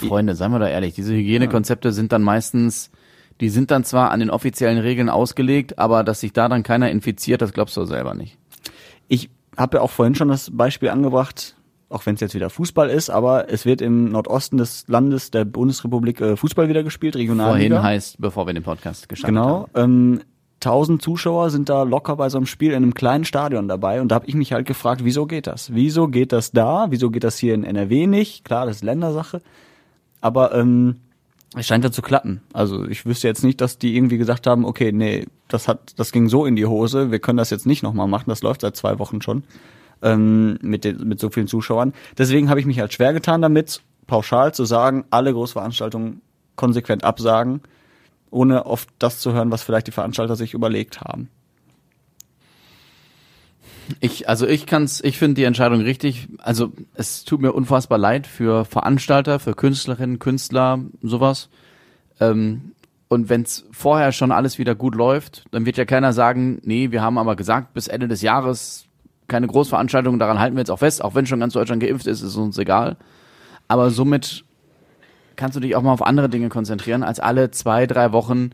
Freunde, 0.00 0.34
seien 0.34 0.50
wir 0.52 0.58
da 0.58 0.68
ehrlich, 0.68 0.94
diese 0.94 1.12
Hygienekonzepte 1.14 1.92
sind 1.92 2.12
dann 2.12 2.22
meistens, 2.22 2.90
die 3.40 3.48
sind 3.48 3.70
dann 3.70 3.84
zwar 3.84 4.10
an 4.10 4.20
den 4.20 4.30
offiziellen 4.30 4.78
Regeln 4.78 5.08
ausgelegt, 5.08 5.78
aber 5.78 6.04
dass 6.04 6.20
sich 6.20 6.32
da 6.32 6.48
dann 6.48 6.62
keiner 6.62 6.90
infiziert, 6.90 7.40
das 7.42 7.52
glaubst 7.52 7.76
du 7.76 7.84
selber 7.84 8.14
nicht. 8.14 8.36
Ich 9.08 9.30
habe 9.56 9.78
ja 9.78 9.82
auch 9.82 9.90
vorhin 9.90 10.14
schon 10.14 10.28
das 10.28 10.50
Beispiel 10.52 10.88
angebracht, 10.90 11.56
auch 11.88 12.06
wenn 12.06 12.14
es 12.14 12.20
jetzt 12.20 12.34
wieder 12.34 12.50
Fußball 12.50 12.88
ist, 12.90 13.10
aber 13.10 13.50
es 13.50 13.64
wird 13.66 13.80
im 13.80 14.10
Nordosten 14.12 14.56
des 14.58 14.84
Landes 14.88 15.30
der 15.30 15.44
Bundesrepublik 15.44 16.20
äh, 16.20 16.36
Fußball 16.36 16.68
wieder 16.68 16.82
gespielt, 16.84 17.16
Regionalliga. 17.16 17.76
Vorhin 17.76 17.82
heißt, 17.82 18.20
bevor 18.20 18.46
wir 18.46 18.54
den 18.54 18.62
Podcast 18.62 19.08
gestartet 19.08 19.34
Genau. 19.36 19.68
haben. 19.74 20.14
Ähm, 20.14 20.20
1000 20.62 21.00
Zuschauer 21.00 21.48
sind 21.48 21.70
da 21.70 21.84
locker 21.84 22.16
bei 22.16 22.28
so 22.28 22.36
einem 22.36 22.44
Spiel 22.46 22.72
in 22.72 22.76
einem 22.76 22.92
kleinen 22.92 23.24
Stadion 23.24 23.66
dabei 23.66 24.02
und 24.02 24.08
da 24.08 24.16
habe 24.16 24.26
ich 24.26 24.34
mich 24.34 24.52
halt 24.52 24.66
gefragt, 24.66 25.00
wieso 25.04 25.24
geht 25.26 25.46
das? 25.46 25.72
Wieso 25.74 26.06
geht 26.08 26.32
das 26.32 26.52
da? 26.52 26.88
Wieso 26.90 27.08
geht 27.10 27.24
das 27.24 27.38
hier 27.38 27.54
in 27.54 27.64
NRW 27.64 28.06
nicht? 28.06 28.44
Klar, 28.44 28.66
das 28.66 28.76
ist 28.76 28.84
Ländersache, 28.84 29.40
aber 30.20 30.54
ähm, 30.54 30.96
es 31.56 31.66
scheint 31.66 31.84
ja 31.84 31.90
zu 31.90 32.02
klappen. 32.02 32.42
Also 32.52 32.86
ich 32.86 33.06
wüsste 33.06 33.26
jetzt 33.26 33.42
nicht, 33.42 33.60
dass 33.60 33.78
die 33.78 33.96
irgendwie 33.96 34.18
gesagt 34.18 34.46
haben, 34.46 34.64
okay, 34.64 34.92
nee, 34.92 35.26
das 35.48 35.66
hat, 35.66 35.98
das 35.98 36.12
ging 36.12 36.28
so 36.28 36.46
in 36.46 36.56
die 36.56 36.66
Hose, 36.66 37.10
wir 37.10 37.18
können 37.18 37.38
das 37.38 37.50
jetzt 37.50 37.66
nicht 37.66 37.82
nochmal 37.82 38.06
machen, 38.06 38.30
das 38.30 38.42
läuft 38.42 38.60
seit 38.60 38.76
zwei 38.76 38.98
Wochen 38.98 39.20
schon 39.20 39.42
ähm, 40.02 40.58
mit, 40.62 40.84
den, 40.84 41.08
mit 41.08 41.18
so 41.18 41.30
vielen 41.30 41.48
Zuschauern. 41.48 41.92
Deswegen 42.16 42.48
habe 42.48 42.60
ich 42.60 42.66
mich 42.66 42.78
halt 42.78 42.92
schwer 42.92 43.12
getan 43.12 43.42
damit, 43.42 43.82
pauschal 44.06 44.54
zu 44.54 44.64
sagen, 44.64 45.04
alle 45.10 45.32
Großveranstaltungen 45.32 46.20
konsequent 46.54 47.04
absagen, 47.04 47.62
ohne 48.30 48.66
oft 48.66 48.88
das 48.98 49.18
zu 49.18 49.32
hören, 49.32 49.50
was 49.50 49.62
vielleicht 49.62 49.88
die 49.88 49.92
Veranstalter 49.92 50.36
sich 50.36 50.54
überlegt 50.54 51.00
haben. 51.00 51.30
Ich, 53.98 54.28
also 54.28 54.46
ich 54.46 54.66
kann's, 54.66 55.00
ich 55.02 55.18
finde 55.18 55.34
die 55.34 55.44
Entscheidung 55.44 55.80
richtig. 55.80 56.28
Also 56.38 56.72
es 56.94 57.24
tut 57.24 57.40
mir 57.40 57.52
unfassbar 57.52 57.98
leid 57.98 58.26
für 58.26 58.64
Veranstalter, 58.64 59.38
für 59.40 59.54
Künstlerinnen, 59.54 60.18
Künstler, 60.18 60.80
sowas. 61.02 61.48
Ähm, 62.20 62.72
und 63.08 63.28
wenn's 63.28 63.66
vorher 63.72 64.12
schon 64.12 64.30
alles 64.30 64.58
wieder 64.58 64.76
gut 64.76 64.94
läuft, 64.94 65.44
dann 65.50 65.66
wird 65.66 65.76
ja 65.76 65.84
keiner 65.84 66.12
sagen, 66.12 66.60
nee, 66.62 66.92
wir 66.92 67.02
haben 67.02 67.18
aber 67.18 67.34
gesagt, 67.34 67.74
bis 67.74 67.88
Ende 67.88 68.06
des 68.06 68.22
Jahres 68.22 68.86
keine 69.26 69.46
Großveranstaltung, 69.46 70.18
daran 70.18 70.38
halten 70.38 70.56
wir 70.56 70.60
jetzt 70.60 70.70
auch 70.70 70.78
fest, 70.78 71.02
auch 71.02 71.14
wenn 71.14 71.24
schon 71.24 71.40
ganz 71.40 71.54
Deutschland 71.54 71.82
geimpft 71.82 72.06
ist, 72.06 72.20
ist 72.20 72.36
uns 72.36 72.58
egal. 72.58 72.96
Aber 73.68 73.90
somit 73.90 74.44
kannst 75.36 75.56
du 75.56 75.60
dich 75.60 75.74
auch 75.74 75.82
mal 75.82 75.92
auf 75.92 76.02
andere 76.02 76.28
Dinge 76.28 76.50
konzentrieren, 76.50 77.02
als 77.02 77.18
alle 77.20 77.50
zwei, 77.50 77.86
drei 77.86 78.12
Wochen 78.12 78.50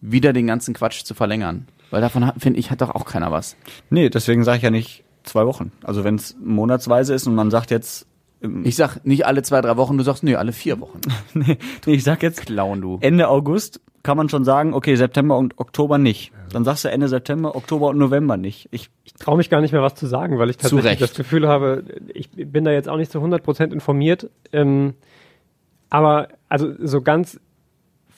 wieder 0.00 0.32
den 0.32 0.46
ganzen 0.46 0.74
Quatsch 0.74 1.04
zu 1.04 1.14
verlängern. 1.14 1.68
Weil 1.94 2.00
davon 2.00 2.32
finde 2.38 2.58
ich, 2.58 2.72
hat 2.72 2.80
doch 2.80 2.90
auch 2.90 3.04
keiner 3.04 3.30
was. 3.30 3.56
Nee, 3.88 4.10
deswegen 4.10 4.42
sage 4.42 4.56
ich 4.56 4.64
ja 4.64 4.72
nicht 4.72 5.04
zwei 5.22 5.46
Wochen. 5.46 5.70
Also 5.84 6.02
wenn 6.02 6.16
es 6.16 6.36
monatsweise 6.42 7.14
ist 7.14 7.28
und 7.28 7.36
man 7.36 7.52
sagt 7.52 7.70
jetzt, 7.70 8.08
ähm, 8.42 8.62
Ich 8.66 8.74
sag 8.74 9.04
nicht 9.06 9.26
alle 9.26 9.42
zwei, 9.42 9.60
drei 9.60 9.76
Wochen, 9.76 9.96
du 9.96 10.02
sagst, 10.02 10.24
nee, 10.24 10.34
alle 10.34 10.50
vier 10.50 10.80
Wochen. 10.80 10.98
nee, 11.34 11.56
nee, 11.86 11.94
ich 11.94 12.02
sag 12.02 12.24
jetzt 12.24 12.46
Klauen 12.46 12.80
du. 12.80 12.98
Ende 13.00 13.28
August 13.28 13.80
kann 14.02 14.16
man 14.16 14.28
schon 14.28 14.44
sagen, 14.44 14.74
okay, 14.74 14.96
September 14.96 15.38
und 15.38 15.56
Oktober 15.60 15.98
nicht. 15.98 16.32
Dann 16.50 16.64
sagst 16.64 16.84
du 16.84 16.90
Ende 16.90 17.06
September, 17.06 17.54
Oktober 17.54 17.86
und 17.90 17.98
November 17.98 18.36
nicht. 18.36 18.66
Ich, 18.72 18.90
Ich 19.04 19.14
traue 19.14 19.36
mich 19.36 19.48
gar 19.48 19.60
nicht 19.60 19.70
mehr 19.70 19.82
was 19.82 19.94
zu 19.94 20.08
sagen, 20.08 20.36
weil 20.40 20.50
ich 20.50 20.56
tatsächlich 20.56 20.98
das 20.98 21.14
Gefühl 21.14 21.46
habe, 21.46 21.84
ich 22.12 22.28
bin 22.32 22.64
da 22.64 22.72
jetzt 22.72 22.88
auch 22.88 22.96
nicht 22.96 23.12
zu 23.12 23.20
100% 23.20 23.72
informiert. 23.72 24.30
Ähm, 24.52 24.94
aber 25.90 26.26
also 26.48 26.72
so 26.84 27.02
ganz 27.02 27.38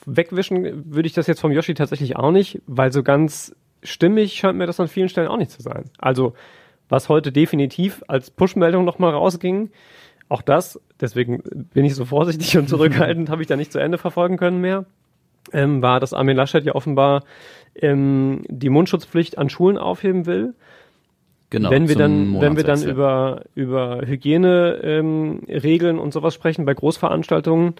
wegwischen 0.07 0.91
würde 0.91 1.05
ich 1.05 1.13
das 1.13 1.27
jetzt 1.27 1.41
vom 1.41 1.51
Yoshi 1.51 1.73
tatsächlich 1.73 2.15
auch 2.15 2.31
nicht, 2.31 2.61
weil 2.65 2.91
so 2.91 3.03
ganz 3.03 3.53
stimmig 3.83 4.33
scheint 4.33 4.57
mir 4.57 4.67
das 4.67 4.79
an 4.79 4.87
vielen 4.87 5.09
Stellen 5.09 5.27
auch 5.27 5.37
nicht 5.37 5.51
zu 5.51 5.61
sein. 5.61 5.85
Also 5.97 6.33
was 6.89 7.09
heute 7.09 7.31
definitiv 7.31 8.03
als 8.07 8.31
Push-Meldung 8.31 8.85
nochmal 8.85 9.11
rausging, 9.11 9.71
auch 10.29 10.41
das, 10.41 10.79
deswegen 10.99 11.41
bin 11.73 11.85
ich 11.85 11.95
so 11.95 12.05
vorsichtig 12.05 12.57
und 12.57 12.69
zurückhaltend, 12.69 13.29
habe 13.31 13.41
ich 13.41 13.47
da 13.47 13.55
nicht 13.55 13.71
zu 13.71 13.79
Ende 13.79 13.97
verfolgen 13.97 14.37
können 14.37 14.61
mehr, 14.61 14.85
ähm, 15.53 15.81
war, 15.81 15.99
dass 15.99 16.13
Armin 16.13 16.37
Laschet 16.37 16.63
ja 16.65 16.75
offenbar 16.75 17.23
ähm, 17.75 18.43
die 18.47 18.69
Mundschutzpflicht 18.69 19.37
an 19.37 19.49
Schulen 19.49 19.77
aufheben 19.77 20.25
will 20.25 20.53
Genau. 21.49 21.71
wenn 21.71 21.87
wir 21.87 21.95
dann, 21.95 22.41
wenn 22.41 22.57
wir 22.57 22.65
dann 22.65 22.83
über, 22.83 23.43
über 23.55 24.01
Hygiene 24.05 24.81
ähm, 24.83 25.43
Regeln 25.47 25.97
und 25.97 26.11
sowas 26.11 26.33
sprechen 26.33 26.65
bei 26.65 26.73
Großveranstaltungen 26.73 27.75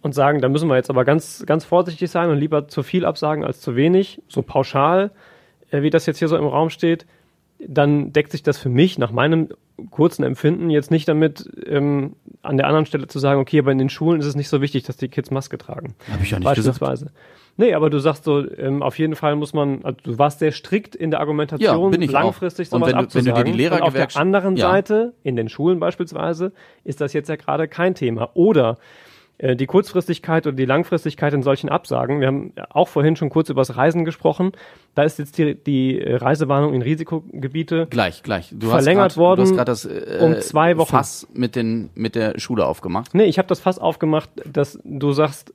und 0.00 0.14
sagen, 0.14 0.40
da 0.40 0.48
müssen 0.48 0.68
wir 0.70 0.76
jetzt 0.76 0.88
aber 0.88 1.04
ganz, 1.04 1.44
ganz 1.44 1.66
vorsichtig 1.66 2.10
sein 2.10 2.30
und 2.30 2.38
lieber 2.38 2.68
zu 2.68 2.82
viel 2.82 3.04
absagen 3.04 3.44
als 3.44 3.60
zu 3.60 3.76
wenig, 3.76 4.22
so 4.28 4.40
pauschal, 4.40 5.10
wie 5.70 5.90
das 5.90 6.06
jetzt 6.06 6.18
hier 6.18 6.28
so 6.28 6.36
im 6.36 6.46
Raum 6.46 6.70
steht, 6.70 7.06
dann 7.58 8.12
deckt 8.12 8.32
sich 8.32 8.42
das 8.42 8.58
für 8.58 8.68
mich 8.70 8.98
nach 8.98 9.12
meinem 9.12 9.48
kurzen 9.90 10.24
Empfinden 10.24 10.70
jetzt 10.70 10.90
nicht 10.90 11.08
damit, 11.08 11.48
ähm, 11.66 12.14
an 12.42 12.56
der 12.56 12.66
anderen 12.66 12.86
Stelle 12.86 13.06
zu 13.06 13.18
sagen, 13.18 13.40
okay, 13.40 13.58
aber 13.58 13.72
in 13.72 13.78
den 13.78 13.88
Schulen 13.90 14.20
ist 14.20 14.26
es 14.26 14.34
nicht 14.34 14.48
so 14.48 14.60
wichtig, 14.60 14.84
dass 14.84 14.96
die 14.96 15.08
Kids 15.08 15.30
Maske 15.30 15.58
tragen. 15.58 15.94
Hab 16.10 16.22
ich 16.22 16.30
ja 16.30 16.38
nicht 16.38 16.54
gesagt. 16.54 16.80
Beispielsweise. 16.80 17.10
Nee, 17.56 17.74
aber 17.74 17.90
du 17.90 17.98
sagst 17.98 18.24
so, 18.24 18.50
ähm, 18.56 18.82
auf 18.82 18.98
jeden 18.98 19.14
Fall 19.16 19.36
muss 19.36 19.52
man, 19.52 19.84
also 19.84 19.98
du 20.02 20.18
warst 20.18 20.38
sehr 20.38 20.52
strikt 20.52 20.94
in 20.96 21.10
der 21.10 21.20
Argumentation, 21.20 21.92
Ja, 21.92 21.98
ich 22.00 22.08
auch. 22.10 22.12
langfristig 22.14 22.72
Und 22.72 22.80
sowas 22.80 22.92
wenn 22.92 22.98
du- 22.98 23.14
wenn 23.14 23.24
du 23.24 23.30
dir 23.30 23.36
abzusagen. 23.36 23.58
die 23.58 23.66
Und 23.66 23.82
auf 23.82 23.92
der 23.94 24.16
anderen 24.16 24.56
Ja. 24.56 24.70
Seite, 24.70 25.12
in 25.22 25.36
den 25.36 25.48
Schulen 25.50 25.80
beispielsweise, 25.80 26.52
ist 26.84 27.00
das 27.02 27.12
jetzt 27.12 27.28
ja 27.28 27.36
gerade 27.36 27.68
kein 27.68 27.94
Thema. 27.94 28.30
Oder 28.34 28.70
Äh, 28.70 28.74
die 29.56 29.66
Kurzfristigkeit 29.66 30.46
oder 30.46 30.56
die 30.56 30.64
Langfristigkeit 30.66 31.32
in 31.32 31.42
solchen 31.42 31.68
Absagen. 31.68 32.20
Wir 32.20 32.26
haben 32.26 32.52
auch 32.70 32.88
vorhin 32.88 33.16
schon 33.16 33.30
kurz 33.30 33.48
über 33.48 33.60
das 33.60 33.76
Reisen 33.76 34.04
gesprochen. 34.04 34.52
Da 34.94 35.02
ist 35.02 35.18
jetzt 35.18 35.38
die, 35.38 35.54
die 35.54 35.98
Reisewarnung 35.98 36.74
in 36.74 36.82
Risikogebiete 36.82 37.86
Gleich, 37.88 38.22
gleich. 38.22 38.50
Du 38.52 38.68
Verlängert 38.68 39.10
hast 39.10 39.14
grad, 39.14 39.22
worden 39.22 39.36
Du 39.38 39.42
hast 39.44 39.56
gerade 39.56 39.70
das 39.70 39.84
äh, 39.86 40.18
um 40.20 40.40
zwei 40.40 40.76
Wochen. 40.76 40.90
Fass 40.90 41.26
mit, 41.32 41.56
den, 41.56 41.90
mit 41.94 42.14
der 42.14 42.38
Schule 42.38 42.66
aufgemacht. 42.66 43.14
Nee, 43.14 43.24
ich 43.24 43.38
habe 43.38 43.48
das 43.48 43.60
Fass 43.60 43.78
aufgemacht, 43.78 44.30
dass 44.44 44.78
du 44.84 45.12
sagst, 45.12 45.54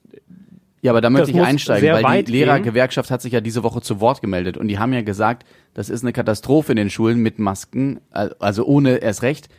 Ja, 0.81 0.91
aber 0.91 1.01
da 1.01 1.09
möchte 1.09 1.31
ich 1.31 1.41
einsteigen, 1.41 2.03
weil 2.03 2.23
die. 2.23 2.31
Lehrergewerkschaft 2.31 3.11
hat 3.11 3.21
sich 3.21 3.33
ja 3.33 3.41
diese 3.41 3.63
Woche 3.63 3.81
zu 3.81 3.99
Wort 4.01 4.21
gemeldet 4.21 4.57
und 4.57 4.67
die 4.67 4.79
haben 4.79 4.93
ja 4.93 5.01
gesagt, 5.01 5.45
das 5.73 5.89
ist 5.89 6.03
eine 6.03 6.13
Katastrophe 6.13 6.71
in 6.71 6.77
den 6.77 6.89
Schulen 6.89 7.19
mit 7.19 7.39
Masken, 7.39 8.01
äh, 8.13 8.29
also 8.39 8.65
ohne 8.65 8.97
erst 8.97 9.21
recht. 9.21 9.49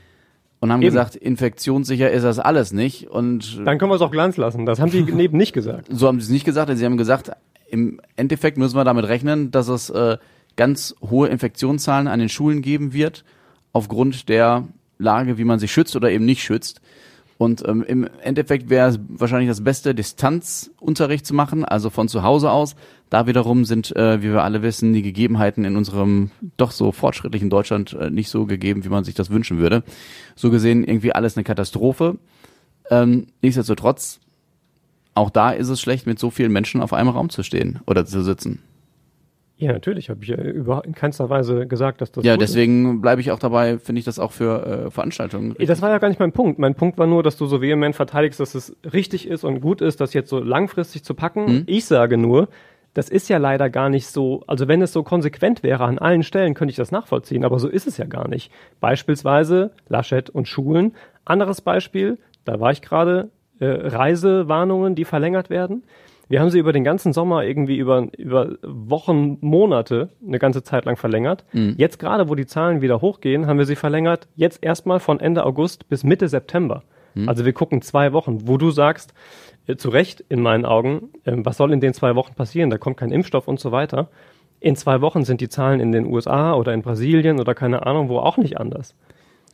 Und 0.59 0.73
haben 0.73 0.81
Eben. 0.81 0.91
gesagt, 0.91 1.17
infektionssicher 1.17 2.11
ist 2.11 2.23
das 2.23 2.39
alles 2.39 2.73
nicht. 2.73 3.09
Und 3.09 3.61
dann 3.67 3.79
können 3.79 3.91
wir 3.91 3.97
es 3.97 4.01
auch 4.01 4.11
glanz 4.11 4.37
lassen. 4.37 4.65
Das 4.65 4.81
haben 4.81 4.91
die 4.91 5.03
neben 5.13 5.37
nicht 5.37 5.53
gesagt. 5.53 5.89
so 5.91 6.07
haben 6.07 6.19
sie 6.21 6.25
es 6.27 6.31
nicht 6.31 6.45
gesagt, 6.45 6.77
sie 6.77 6.85
haben 6.85 6.97
gesagt, 6.97 7.31
im 7.69 8.01
Endeffekt 8.17 8.57
müssen 8.57 8.77
wir 8.77 8.85
damit 8.85 9.07
rechnen, 9.07 9.51
dass 9.51 9.69
es 9.69 9.91
äh, 9.91 10.17
ganz 10.57 10.95
hohe 11.03 11.29
Infektionszahlen 11.29 12.09
an 12.09 12.19
den 12.19 12.29
Schulen 12.29 12.63
geben 12.63 12.93
wird, 12.93 13.25
aufgrund 13.73 14.29
der 14.29 14.69
Lage, 14.99 15.37
wie 15.37 15.45
man 15.45 15.59
sich 15.59 15.73
schützt 15.73 15.95
oder 15.95 16.11
eben 16.11 16.25
nicht 16.25 16.43
schützt. 16.43 16.81
Und 17.39 17.67
ähm, 17.69 17.85
im 17.87 18.09
Endeffekt 18.23 18.71
wäre 18.71 18.89
es 18.89 18.99
wahrscheinlich 19.09 19.49
das 19.51 19.63
Beste, 19.63 19.95
Distanzunterricht 19.95 21.27
zu 21.27 21.35
machen, 21.35 21.65
also 21.67 21.91
von 21.91 22.09
zu 22.09 22.23
Hause 22.23 22.51
aus. 22.51 22.77
Da 23.09 23.27
wiederum 23.27 23.65
sind, 23.65 23.95
äh, 23.95 24.21
wie 24.21 24.33
wir 24.33 24.43
alle 24.43 24.63
wissen, 24.63 24.93
die 24.93 25.03
Gegebenheiten 25.03 25.65
in 25.65 25.77
unserem 25.77 26.31
doch 26.57 26.73
so 26.73 26.91
fortschrittlichen 26.91 27.51
Deutschland 27.51 27.93
äh, 27.93 28.11
nicht 28.11 28.29
so 28.29 28.47
gegeben, 28.47 28.85
wie 28.85 28.89
man 28.89 29.05
sich 29.05 29.15
das 29.15 29.31
wünschen 29.31 29.59
würde. 29.59 29.85
So 30.35 30.51
gesehen 30.51 30.83
irgendwie 30.83 31.13
alles 31.13 31.37
eine 31.37 31.45
Katastrophe. 31.45 32.19
Ähm, 32.91 33.29
nichtsdestotrotz 33.43 34.21
auch 35.17 35.31
da 35.31 35.51
ist 35.51 35.71
es 35.71 35.81
schlecht, 35.81 36.07
mit 36.07 36.19
so 36.19 36.31
vielen 36.31 36.53
Menschen 36.53 36.83
auf 36.83 36.93
einem 36.93 37.09
Raum 37.09 37.31
zu 37.31 37.43
stehen 37.43 37.81
oder 37.87 38.05
zu 38.05 38.23
sitzen. 38.23 38.61
Ja, 39.59 39.73
natürlich 39.73 40.11
habe 40.11 40.23
ich 40.23 40.29
ja 40.29 40.37
überhaupt 40.37 40.87
in 40.87 40.95
keinster 40.95 41.31
Weise 41.31 41.67
gesagt, 41.67 42.03
dass 42.03 42.13
das 42.13 42.23
ja, 42.23 42.37
deswegen 42.37 43.01
bleibe 43.01 43.23
ich 43.23 43.31
auch 43.31 43.39
dabei, 43.39 43.79
finde 43.79 44.01
ich 44.01 44.05
das 44.05 44.19
auch 44.19 44.33
für 44.33 44.67
äh, 44.67 44.91
Veranstaltungen. 44.91 45.55
Das 45.59 45.81
war 45.81 45.89
ja 45.89 45.97
gar 45.97 46.09
nicht 46.09 46.21
mein 46.21 46.33
Punkt. 46.33 46.59
Mein 46.59 46.75
Punkt 46.75 46.99
war 46.99 47.07
nur, 47.07 47.23
dass 47.23 47.39
du 47.39 47.47
so 47.47 47.63
vehement 47.63 47.97
verteidigst, 47.97 48.39
dass 48.39 48.55
es 48.55 48.77
richtig 48.93 49.27
ist 49.27 49.45
und 49.45 49.63
gut 49.63 49.81
ist, 49.81 50.03
das 50.03 50.13
jetzt 50.13 50.29
so 50.29 50.41
langfristig 50.41 51.05
zu 51.05 51.15
packen. 51.15 51.47
Hm? 51.47 51.63
Ich 51.65 51.87
sage 51.87 52.19
nur, 52.19 52.49
das 52.97 53.11
ist 53.11 53.29
ja 53.29 53.37
leider 53.37 53.69
gar 53.69 53.91
nicht 53.91 54.07
so, 54.07 54.43
also 54.47 54.69
wenn 54.69 54.81
es 54.81 54.91
so 54.91 55.03
konsequent 55.03 55.63
wäre 55.63 55.85
an 55.85 55.99
allen 55.99 56.23
Stellen, 56.23 56.55
könnte 56.55 56.71
ich 56.71 56.79
das 56.79 56.93
nachvollziehen, 56.93 57.45
aber 57.45 57.59
so 57.59 57.69
ist 57.69 57.87
es 57.87 57.99
ja 57.99 58.07
gar 58.07 58.27
nicht. 58.27 58.51
Beispielsweise 58.81 59.73
Laschet 59.87 60.31
und 60.31 60.49
Schulen. 60.49 60.95
Anderes 61.27 61.61
Beispiel, 61.61 62.17
da 62.47 62.59
war 62.59 62.73
ich 62.73 62.81
gerade, 62.81 63.29
äh, 63.59 63.67
Reisewarnungen, 63.67 64.95
die 64.95 65.05
verlängert 65.05 65.51
werden. 65.51 65.83
Wir 66.31 66.41
haben 66.41 66.49
sie 66.49 66.59
über 66.59 66.73
den 66.73 66.85
ganzen 66.85 67.13
Sommer 67.13 67.45
irgendwie 67.45 67.77
über, 67.77 68.07
über 68.17 68.57
Wochen, 68.63 69.37
Monate 69.43 70.09
eine 70.27 70.39
ganze 70.39 70.63
Zeit 70.63 70.87
lang 70.87 70.97
verlängert. 70.97 71.45
Jetzt 71.77 71.99
gerade, 71.99 72.31
wo 72.31 72.35
die 72.35 72.47
Zahlen 72.47 72.81
wieder 72.81 73.03
hochgehen, 73.03 73.47
haben 73.47 73.59
wir 73.59 73.67
sie 73.67 73.77
verlängert. 73.77 74.27
Jetzt 74.37 74.65
erstmal 74.65 75.01
von 75.01 75.21
Ende 75.21 75.45
August 75.45 75.91
bis 75.91 76.03
Mitte 76.03 76.29
September. 76.29 76.83
Also 77.27 77.45
wir 77.45 77.53
gucken 77.53 77.81
zwei 77.81 78.13
Wochen, 78.13 78.47
wo 78.49 78.59
du 78.59 78.71
sagst, 78.71 79.15
äh, 79.67 79.77
zu 79.77 79.91
Recht 79.91 80.25
in 80.29 80.41
meinen 80.41 80.65
Augen, 80.65 81.11
ähm, 81.25 81.45
was 81.45 81.57
soll 81.57 81.73
in 81.73 81.81
den 81.81 81.95
zwei 81.95 82.15
Wochen 82.15 82.35
passieren? 82.35 82.71
Da 82.71 82.79
kommt 82.79 82.97
kein 82.97 83.11
Impfstoff 83.11 83.49
und 83.49 83.61
so 83.61 83.73
weiter. 83.73 84.09
In 84.61 84.77
zwei 84.77 85.01
Wochen 85.01 85.25
sind 85.25 85.41
die 85.41 85.49
Zahlen 85.49 85.81
in 85.81 85.93
den 85.93 86.07
USA 86.07 86.55
oder 86.55 86.73
in 86.73 86.83
Brasilien 86.83 87.41
oder 87.41 87.55
keine 87.55 87.87
Ahnung 87.87 88.09
wo 88.09 88.19
auch 88.19 88.37
nicht 88.37 88.59
anders. 88.59 88.95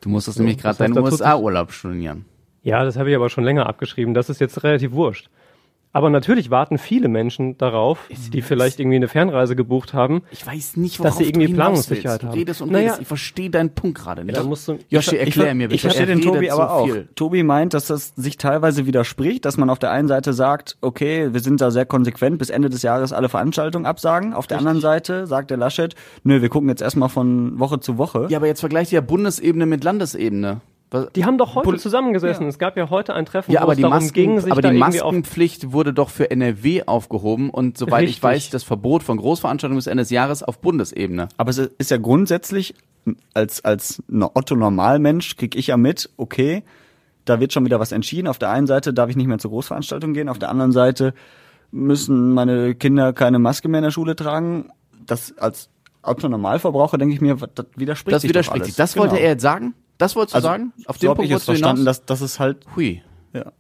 Du 0.01 0.09
musstest 0.09 0.39
nämlich 0.39 0.59
gerade 0.59 0.79
deinen 0.79 0.99
USA-Urlaub 0.99 1.73
stornieren. 1.73 2.25
Ja, 2.63 2.85
das 2.85 2.97
habe 2.97 3.11
ich 3.11 3.17
aber 3.17 3.29
schon 3.29 3.45
länger 3.45 3.67
abgeschrieben. 3.67 4.15
Das 4.15 4.29
ist 4.29 4.41
jetzt 4.41 4.63
relativ 4.63 4.93
wurscht. 4.93 5.29
Aber 5.95 6.09
natürlich 6.09 6.51
warten 6.51 6.79
viele 6.79 7.09
Menschen 7.09 7.59
darauf, 7.59 8.09
die 8.33 8.41
vielleicht 8.41 8.81
irgendwie 8.81 8.97
eine 8.97 9.09
Fernreise 9.09 9.55
gebucht 9.55 9.93
haben. 9.93 10.23
Ich 10.31 10.47
weiß 10.47 10.79
nicht, 10.79 11.05
Dass 11.05 11.19
sie 11.19 11.25
irgendwie 11.25 11.53
Planungssicherheit 11.53 12.23
haben. 12.25 12.33
Du 12.33 12.39
redest 12.39 12.63
und 12.63 12.73
Naja. 12.73 12.85
redest. 12.85 13.03
Ich 13.03 13.09
verstehe 13.09 13.51
deinen 13.51 13.75
Punkt 13.75 13.99
gerade 13.99 14.25
nicht. 14.25 14.37
Ja, 14.37 14.43
musst 14.43 14.69
du- 14.69 14.79
Joshi, 14.89 15.17
Ich- 15.17 15.21
erklär 15.21 15.55
mir 15.55 15.69
bitte. 15.69 15.75
Ich 15.75 15.81
verstehe 15.83 16.05
Er 16.05 16.07
den 16.07 16.23
Tobi 16.23 16.51
aber 16.51 16.63
so 16.67 16.71
auch. 16.71 16.85
viel. 16.87 17.09
Tobi 17.15 17.43
meint, 17.43 17.75
dass 17.75 17.89
das 17.89 18.15
sich 18.17 18.39
teilweise 18.39 18.87
widerspricht, 18.87 19.45
dass 19.45 19.59
man 19.59 19.69
auf 19.69 19.79
der 19.79 19.91
einen 19.91 20.09
Seite 20.09 20.33
sagt, 20.33 20.79
okay, 20.81 21.33
wir 21.35 21.41
sind 21.41 21.61
da 21.61 21.71
sehr 21.71 21.85
konsequent, 21.85 22.39
bis 22.39 22.49
Ende 22.49 22.71
des 22.71 22.81
Jahres 22.83 23.13
alle 23.13 23.29
Veranstaltungen 23.29 23.85
absagen. 23.85 24.33
Auf 24.33 24.47
der 24.47 24.59
anderen 24.59 24.81
Seite 24.81 25.27
sagt 25.27 25.51
der 25.51 25.59
Laschet, 25.59 25.95
nö, 26.25 26.41
wir 26.41 26.49
gucken 26.49 26.71
jetzt 26.71 26.81
erstmal 26.81 27.11
von 27.11 27.59
Woche 27.59 27.81
zu 27.81 27.99
Woche. 27.99 28.29
Ja, 28.31 28.39
aber 28.39 28.47
jetzt 28.47 28.61
vergleicht 28.61 28.93
ja 28.93 29.03
Bundesebene 29.03 29.67
mit 29.67 29.85
Landesebene. 29.85 30.63
Was- 30.93 31.13
Die 31.13 31.25
haben 31.25 31.39
doch 31.39 31.55
heute 31.57 31.65
Pol- 31.65 31.79
zusammengesessen. 31.81 32.45
Ja. 32.45 32.49
Es 32.49 32.59
gab 32.59 32.77
ja 32.77 32.91
heute 32.91 33.15
ein 33.15 33.27
Treffen, 33.27 33.51
Ja, 33.53 33.61
wo 33.61 33.65
aber 33.65 33.73
es 33.73 33.77
die, 33.77 33.83
darum 33.83 33.97
Masken, 33.99 34.13
ging, 34.15 34.41
sich 34.41 34.53
aber 34.53 34.63
da 34.63 34.71
die 34.71 34.79
Maskenpflicht 34.79 35.73
wurde 35.73 35.93
doch 35.93 36.11
für 36.11 36.31
NRW 36.31 36.85
aufgehoben 36.85 37.51
und 37.51 37.77
soweit 37.79 38.03
Richtig. 38.03 38.19
ich 38.19 38.23
weiß, 38.23 38.51
das 38.51 38.63
Verbot 38.63 39.03
von 39.03 39.17
Großveranstaltungen 39.17 39.79
bis 39.79 39.87
Ende 39.87 40.03
des 40.03 40.11
Jahres 40.11 40.43
auf 40.43 40.61
Bundesebene. 40.61 41.29
Aber 41.37 41.51
es 41.51 41.59
ist 41.59 41.91
ja 41.91 41.97
grundsätzlich, 41.97 42.75
als, 43.35 43.65
als 43.65 44.03
Otto-Normalmensch 44.11 45.37
krieg 45.37 45.57
ich 45.57 45.69
ja 45.69 45.77
mit, 45.77 46.11
okay, 46.17 46.63
da 47.25 47.41
wird 47.41 47.53
schon 47.53 47.65
wieder 47.65 47.81
was 47.81 47.93
entschieden. 47.93 48.27
Auf 48.29 48.39
der 48.39 48.51
einen 48.51 48.67
Seite 48.67 48.93
darf 48.93 49.09
ich 49.09 49.17
nicht 49.17 49.27
mehr 49.29 49.39
zur 49.39 49.51
Großveranstaltung 49.51 50.13
gehen, 50.15 50.29
auf 50.29 50.39
der 50.39 50.51
anderen 50.51 50.73
Seite 50.73 51.15
müssen 51.71 52.35
meine 52.35 52.75
Kinder 52.75 53.13
keine 53.13 53.39
Maske 53.39 53.69
mehr 53.69 53.79
in 53.79 53.85
der 53.85 53.91
Schule 53.91 54.15
tragen. 54.17 54.71
Das 55.07 55.37
als 55.39 55.71
Otto-Normalverbraucher 56.03 56.99
denke 56.99 57.15
ich 57.15 57.21
mir, 57.21 57.37
das 57.55 57.67
widerspricht 57.77 58.15
Das 58.15 58.23
sich 58.23 58.31
doch 58.31 58.35
widerspricht 58.35 58.65
sich. 58.67 58.77
Das 58.77 58.97
wollte 58.97 59.15
Genau. 59.15 59.25
er 59.25 59.31
jetzt 59.31 59.43
sagen? 59.43 59.75
Das 60.03 60.17
wolltest 60.17 60.35
du 60.35 60.37
Also, 60.37 60.49
sagen? 60.49 60.73
Auf 60.87 60.97
so 60.97 61.07
den 61.09 61.15
Punkt 61.15 61.25
ich 61.25 61.31
jetzt 61.31 61.45
verstanden, 61.45 61.83
hinaus? 61.83 61.99
dass, 62.05 62.21
dass 62.21 62.21
es 62.21 62.41
halt, 62.41 62.59
Hui, 62.77 63.03
ja. 63.33 63.53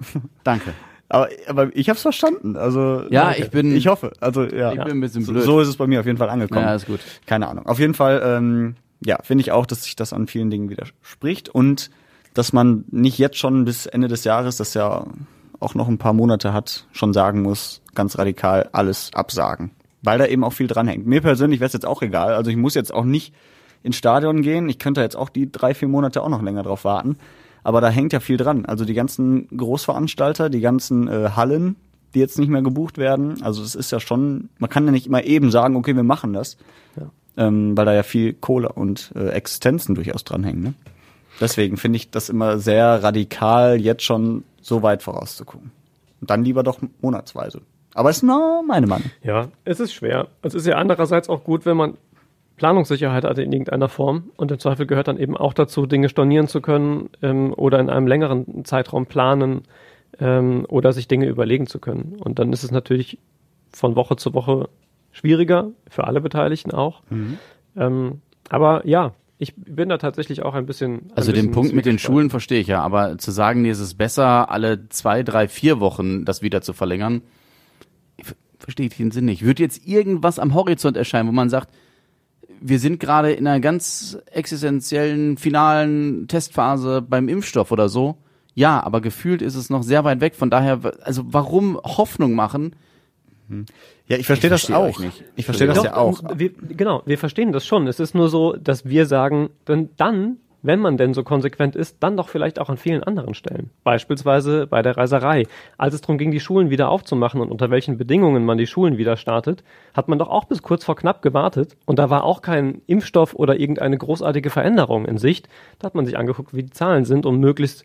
danke. 0.44 0.72
Aber, 1.08 1.28
aber 1.46 1.76
ich 1.76 1.90
habe 1.90 1.96
es 1.99 2.02
verstanden. 2.02 2.56
Also 2.56 3.02
Ja, 3.11 3.25
danke. 3.26 3.42
ich 3.42 3.50
bin- 3.50 3.76
Ich 3.76 3.87
hoffe. 3.87 4.12
Also 4.20 4.44
ja. 4.44 4.72
Ich 4.72 4.78
bin 4.82 4.92
ein 4.92 5.00
bisschen 5.02 5.22
so, 5.25 5.32
blöd. 5.32 5.44
so 5.44 5.61
ist 5.61 5.68
es 5.68 5.76
bei 5.76 5.87
mir 5.87 6.00
auf 6.00 6.06
jeden 6.06 6.16
Fall 6.16 6.30
angekommen. 6.30 6.62
Ja, 6.62 6.75
ist 6.75 6.87
gut. 6.87 7.00
Keine 7.26 7.49
Ahnung. 7.49 7.66
Auf 7.66 7.78
jeden 7.78 7.92
Fall, 7.92 8.22
ähm, 8.25 8.76
ja, 9.04 9.18
finde 9.22 9.42
ich 9.42 9.52
auch, 9.52 9.66
dass 9.66 9.82
sich 9.84 9.94
das 9.94 10.14
an 10.14 10.26
vielen 10.26 10.49
Dingen 10.49 10.70
widerspricht 10.70 11.50
und 11.50 11.90
dass 12.32 12.54
man 12.54 12.87
nicht 12.90 13.18
jetzt 13.18 13.37
schon 13.37 13.66
bis 13.66 13.84
Ende 13.84 14.08
des 14.08 14.25
Jahres, 14.25 14.56
das 14.56 14.72
ja 14.72 15.04
auch 15.61 15.75
noch 15.75 15.87
ein 15.87 15.99
paar 15.99 16.14
Monate 16.14 16.54
hat, 16.54 16.87
schon 16.92 17.12
sagen 17.12 17.42
muss, 17.42 17.82
ganz 17.94 18.16
radikal 18.16 18.70
alles 18.72 19.11
absagen. 19.12 19.70
Weil 20.02 20.18
da 20.18 20.25
eben 20.25 20.44
auch 20.44 20.54
viel 20.54 20.66
dranhängt. 20.66 21.06
Mir 21.06 21.20
persönlich 21.20 21.61
wäre 21.61 21.66
es 21.66 21.75
jetzt 21.75 21.84
auch 21.84 22.00
egal. 22.00 22.32
Also 22.32 22.50
ich 22.50 22.56
muss 22.56 22.75
jetzt 22.75 22.92
auch 22.94 23.04
nicht 23.04 23.34
ins 23.82 23.96
Stadion 23.96 24.42
gehen. 24.42 24.68
Ich 24.68 24.78
könnte 24.78 25.00
jetzt 25.00 25.16
auch 25.16 25.28
die 25.28 25.50
drei, 25.50 25.74
vier 25.74 25.88
Monate 25.88 26.22
auch 26.22 26.28
noch 26.28 26.42
länger 26.42 26.62
drauf 26.62 26.84
warten. 26.84 27.16
Aber 27.64 27.80
da 27.80 27.88
hängt 27.88 28.12
ja 28.12 28.20
viel 28.20 28.36
dran. 28.36 28.66
Also 28.66 28.84
die 28.84 28.94
ganzen 28.94 29.48
Großveranstalter, 29.56 30.50
die 30.50 30.60
ganzen 30.60 31.08
äh, 31.08 31.30
Hallen, 31.36 31.76
die 32.14 32.18
jetzt 32.18 32.38
nicht 32.38 32.48
mehr 32.48 32.62
gebucht 32.62 32.98
werden. 32.98 33.42
Also 33.42 33.62
es 33.62 33.74
ist 33.74 33.92
ja 33.92 34.00
schon, 34.00 34.48
man 34.58 34.68
kann 34.68 34.84
ja 34.84 34.92
nicht 34.92 35.06
immer 35.06 35.24
eben 35.24 35.50
sagen, 35.50 35.76
okay, 35.76 35.94
wir 35.96 36.02
machen 36.02 36.32
das. 36.32 36.56
Ähm, 37.34 37.74
weil 37.78 37.86
da 37.86 37.94
ja 37.94 38.02
viel 38.02 38.34
Kohle 38.34 38.68
und 38.68 39.10
äh, 39.14 39.30
Existenzen 39.30 39.94
durchaus 39.94 40.22
dranhängen. 40.22 40.62
Ne? 40.62 40.74
Deswegen 41.40 41.78
finde 41.78 41.96
ich 41.96 42.10
das 42.10 42.28
immer 42.28 42.58
sehr 42.58 43.02
radikal, 43.02 43.80
jetzt 43.80 44.02
schon 44.02 44.44
so 44.60 44.82
weit 44.82 45.02
vorauszugucken. 45.02 45.70
Und 46.20 46.28
dann 46.28 46.44
lieber 46.44 46.62
doch 46.62 46.80
monatsweise. 47.00 47.62
Aber 47.94 48.10
es 48.10 48.18
ist 48.18 48.22
nur 48.22 48.62
meine 48.62 48.86
Meinung. 48.86 49.10
Ja, 49.22 49.48
es 49.64 49.80
ist 49.80 49.94
schwer. 49.94 50.28
Es 50.42 50.54
ist 50.54 50.66
ja 50.66 50.76
andererseits 50.76 51.30
auch 51.30 51.42
gut, 51.42 51.64
wenn 51.64 51.76
man 51.76 51.96
Planungssicherheit 52.62 53.25
hat 53.25 53.38
in 53.38 53.50
irgendeiner 53.50 53.88
Form. 53.88 54.31
Und 54.37 54.52
im 54.52 54.61
Zweifel 54.61 54.87
gehört 54.87 55.09
dann 55.09 55.19
eben 55.19 55.37
auch 55.37 55.52
dazu, 55.52 55.85
Dinge 55.85 56.09
stornieren 56.09 56.47
zu 56.47 56.61
können 56.61 57.11
ähm, 57.21 57.52
oder 57.52 57.81
in 57.81 57.90
einem 57.90 58.07
längeren 58.07 58.64
Zeitraum 58.64 59.07
planen 59.07 59.62
ähm, 60.21 60.64
oder 60.69 60.92
sich 60.92 61.09
Dinge 61.09 61.26
überlegen 61.26 61.66
zu 61.66 61.81
können. 61.81 62.14
Und 62.21 62.38
dann 62.38 62.52
ist 62.52 62.62
es 62.62 62.71
natürlich 62.71 63.19
von 63.73 63.97
Woche 63.97 64.14
zu 64.14 64.33
Woche 64.33 64.69
schwieriger, 65.11 65.73
für 65.90 66.04
alle 66.04 66.21
Beteiligten 66.21 66.71
auch. 66.71 67.02
Ähm, 67.75 68.21
aber 68.49 68.87
ja, 68.87 69.12
ich 69.38 69.57
bin 69.57 69.88
da 69.88 69.99
tatsächlich 69.99 70.45
auch 70.45 70.54
ein 70.54 70.64
bisschen. 70.66 70.92
ein 70.92 71.12
Also 71.16 71.33
den 71.33 71.47
bisschen 71.47 71.54
Punkt 71.54 71.73
mit 71.73 71.85
den. 71.85 71.99
Schulen 71.99 72.31
verstehe 72.31 72.61
ich 72.61 72.69
ja, 72.69 72.81
aber 72.81 73.19
zu 73.19 73.33
sagen, 73.33 73.62
nee, 73.62 73.71
es 73.71 73.81
ist 73.81 73.95
besser, 73.95 74.52
alle 74.52 74.88
zwei, 74.88 75.25
drei, 75.25 75.49
vier 75.49 75.81
Wochen 75.81 76.25
das 76.25 76.42
wieder 76.42 76.62
zu 76.62 76.75
verlängern, 76.75 77.23
verstehe 78.61 78.87
ich 78.87 78.97
den 78.97 79.11
Sinn 79.11 79.25
nicht. 79.25 79.45
Wird 79.45 79.59
jetzt 79.59 79.85
irgendwas 79.85 80.38
am 80.38 80.54
Horizont 80.54 80.97
erscheinen, 80.97 81.26
wo 81.26 81.33
man 81.33 81.49
sagt, 81.49 81.69
wir 82.62 82.78
sind 82.78 83.00
gerade 83.00 83.33
in 83.33 83.47
einer 83.47 83.61
ganz 83.61 84.19
existenziellen, 84.31 85.37
finalen 85.37 86.28
Testphase 86.28 87.02
beim 87.02 87.28
Impfstoff 87.28 87.73
oder 87.73 87.88
so? 87.88 88.16
Ja, 88.54 88.83
aber 88.83 89.00
gefühlt 89.00 89.42
ist 89.42 89.54
es 89.54 89.71
noch 89.71 89.83
sehr 89.83 90.04
weit 90.04 90.21
weg. 90.21 90.35
Von 90.35 90.50
daher, 90.50 90.81
also 91.02 91.23
warum 91.26 91.78
Hoffnung 91.83 92.33
machen? 92.35 92.76
Ja, 94.07 94.16
ich 94.16 94.26
verstehe 94.26 94.49
Ich 94.49 94.52
das 94.52 94.64
verstehe 94.66 94.76
auch. 94.76 94.99
nicht. 94.99 95.25
Ich 95.37 95.45
verstehe 95.45 95.66
das 95.66 95.76
Doch, 95.78 95.85
ja 95.85 95.97
auch. 95.97 96.23
Wir, 96.37 96.50
genau, 96.50 97.02
wir 97.07 97.19
verstehen 97.19 97.52
das 97.52 97.66
schon. 97.66 97.87
Es 97.87 98.00
ist 98.00 98.14
nur 98.14 98.28
so, 98.28 98.54
dass 98.54 98.85
wir 98.85 99.07
sagen, 99.07 99.50
dann, 99.64 99.90
dann, 99.97 100.37
wenn 100.62 100.81
man 100.81 100.97
denn 100.97 101.12
so 101.12 101.25
konsequent 101.25 101.76
ist, 101.76 101.97
dann 102.00 102.16
doch 102.16 102.28
vielleicht 102.28 102.61
auch 102.61 102.69
an 102.69 102.76
vielen 102.76 103.02
anderen 103.02 103.35
Stellen. 103.35 103.71
Beispielsweise 103.83 104.66
bei 104.66 104.83
der 104.83 104.97
Reiserei. 104.97 105.47
Als 105.76 105.95
es 105.95 106.00
darum 106.00 106.19
ging, 106.19 106.31
die 106.31 106.40
Schulen 106.40 106.71
wieder 106.71 106.88
aufzumachen 106.88 107.40
und 107.40 107.50
unter 107.50 107.71
welchen 107.71 107.99
Bedingungen 107.99 108.45
man 108.45 108.59
die 108.59 108.66
Schulen 108.66 108.97
wieder 108.97 109.16
startet, 109.16 109.64
hat 109.92 110.09
man 110.09 110.19
doch 110.19 110.28
auch 110.28 110.45
bis 110.45 110.62
kurz 110.62 110.85
vor 110.85 110.97
knapp 110.97 111.21
gewartet. 111.21 111.76
Und 111.85 111.99
da 111.99 112.11
war 112.11 112.25
auch 112.25 112.42
kein 112.42 112.81
Impfstoff 112.87 113.35
oder 113.35 113.59
irgendeine 113.59 113.99
großartige 113.99 114.50
Veränderung 114.50 115.04
in 115.04 115.19
Sicht. 115.19 115.49
Da 115.81 115.87
hat 115.87 115.95
man 115.95 116.07
sich 116.07 116.16
angeguckt, 116.16 116.54
wie 116.54 116.62
die 116.62 116.71
Zahlen 116.71 117.04
sind, 117.04 117.26
um 117.26 117.38
möglichst, 117.38 117.85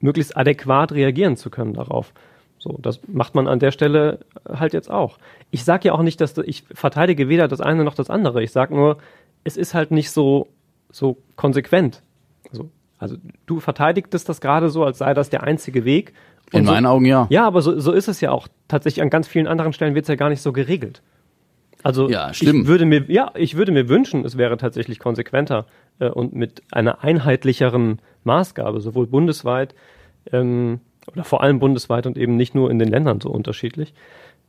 möglichst 0.00 0.36
adäquat 0.36 0.92
reagieren 0.92 1.36
zu 1.36 1.50
können 1.50 1.74
darauf. 1.74 2.14
So, 2.58 2.78
das 2.80 3.00
macht 3.06 3.34
man 3.34 3.46
an 3.46 3.58
der 3.58 3.70
Stelle 3.72 4.20
halt 4.48 4.72
jetzt 4.72 4.90
auch. 4.90 5.18
Ich 5.50 5.64
sage 5.64 5.88
ja 5.88 5.92
auch 5.92 6.02
nicht, 6.02 6.22
dass 6.22 6.38
ich 6.38 6.64
verteidige 6.72 7.28
weder 7.28 7.48
das 7.48 7.60
eine 7.60 7.84
noch 7.84 7.94
das 7.94 8.08
andere. 8.08 8.42
Ich 8.42 8.52
sage 8.52 8.74
nur, 8.74 8.96
es 9.44 9.58
ist 9.58 9.74
halt 9.74 9.90
nicht 9.90 10.10
so 10.10 10.48
so 10.94 11.16
konsequent. 11.36 12.02
Also, 12.98 13.16
du 13.46 13.60
verteidigtest 13.60 14.28
das 14.28 14.40
gerade 14.40 14.70
so, 14.70 14.84
als 14.84 14.98
sei 14.98 15.14
das 15.14 15.30
der 15.30 15.42
einzige 15.42 15.84
Weg. 15.84 16.12
In 16.52 16.60
Und 16.60 16.66
so, 16.66 16.72
meinen 16.72 16.86
Augen 16.86 17.04
ja. 17.06 17.26
Ja, 17.30 17.46
aber 17.46 17.60
so, 17.62 17.78
so 17.80 17.92
ist 17.92 18.08
es 18.08 18.20
ja 18.20 18.30
auch. 18.30 18.48
Tatsächlich 18.68 19.02
an 19.02 19.10
ganz 19.10 19.26
vielen 19.26 19.46
anderen 19.46 19.72
Stellen 19.72 19.94
wird 19.94 20.04
es 20.04 20.08
ja 20.08 20.14
gar 20.14 20.28
nicht 20.28 20.42
so 20.42 20.52
geregelt. 20.52 21.02
Also 21.82 22.08
Ja, 22.08 22.30
ich 22.30 22.40
würde 22.66 22.86
mir, 22.86 23.04
ja, 23.10 23.30
ich 23.34 23.56
würde 23.56 23.72
mir 23.72 23.88
wünschen, 23.88 24.24
es 24.24 24.38
wäre 24.38 24.56
tatsächlich 24.56 24.98
konsequenter 24.98 25.66
äh, 25.98 26.08
und 26.08 26.34
mit 26.34 26.62
einer 26.72 27.02
einheitlicheren 27.04 28.00
Maßgabe, 28.24 28.80
sowohl 28.80 29.06
bundesweit 29.06 29.74
ähm, 30.32 30.80
oder 31.12 31.24
vor 31.24 31.42
allem 31.42 31.58
bundesweit 31.58 32.06
und 32.06 32.16
eben 32.16 32.36
nicht 32.36 32.54
nur 32.54 32.70
in 32.70 32.78
den 32.78 32.88
Ländern 32.88 33.20
so 33.20 33.28
unterschiedlich, 33.30 33.92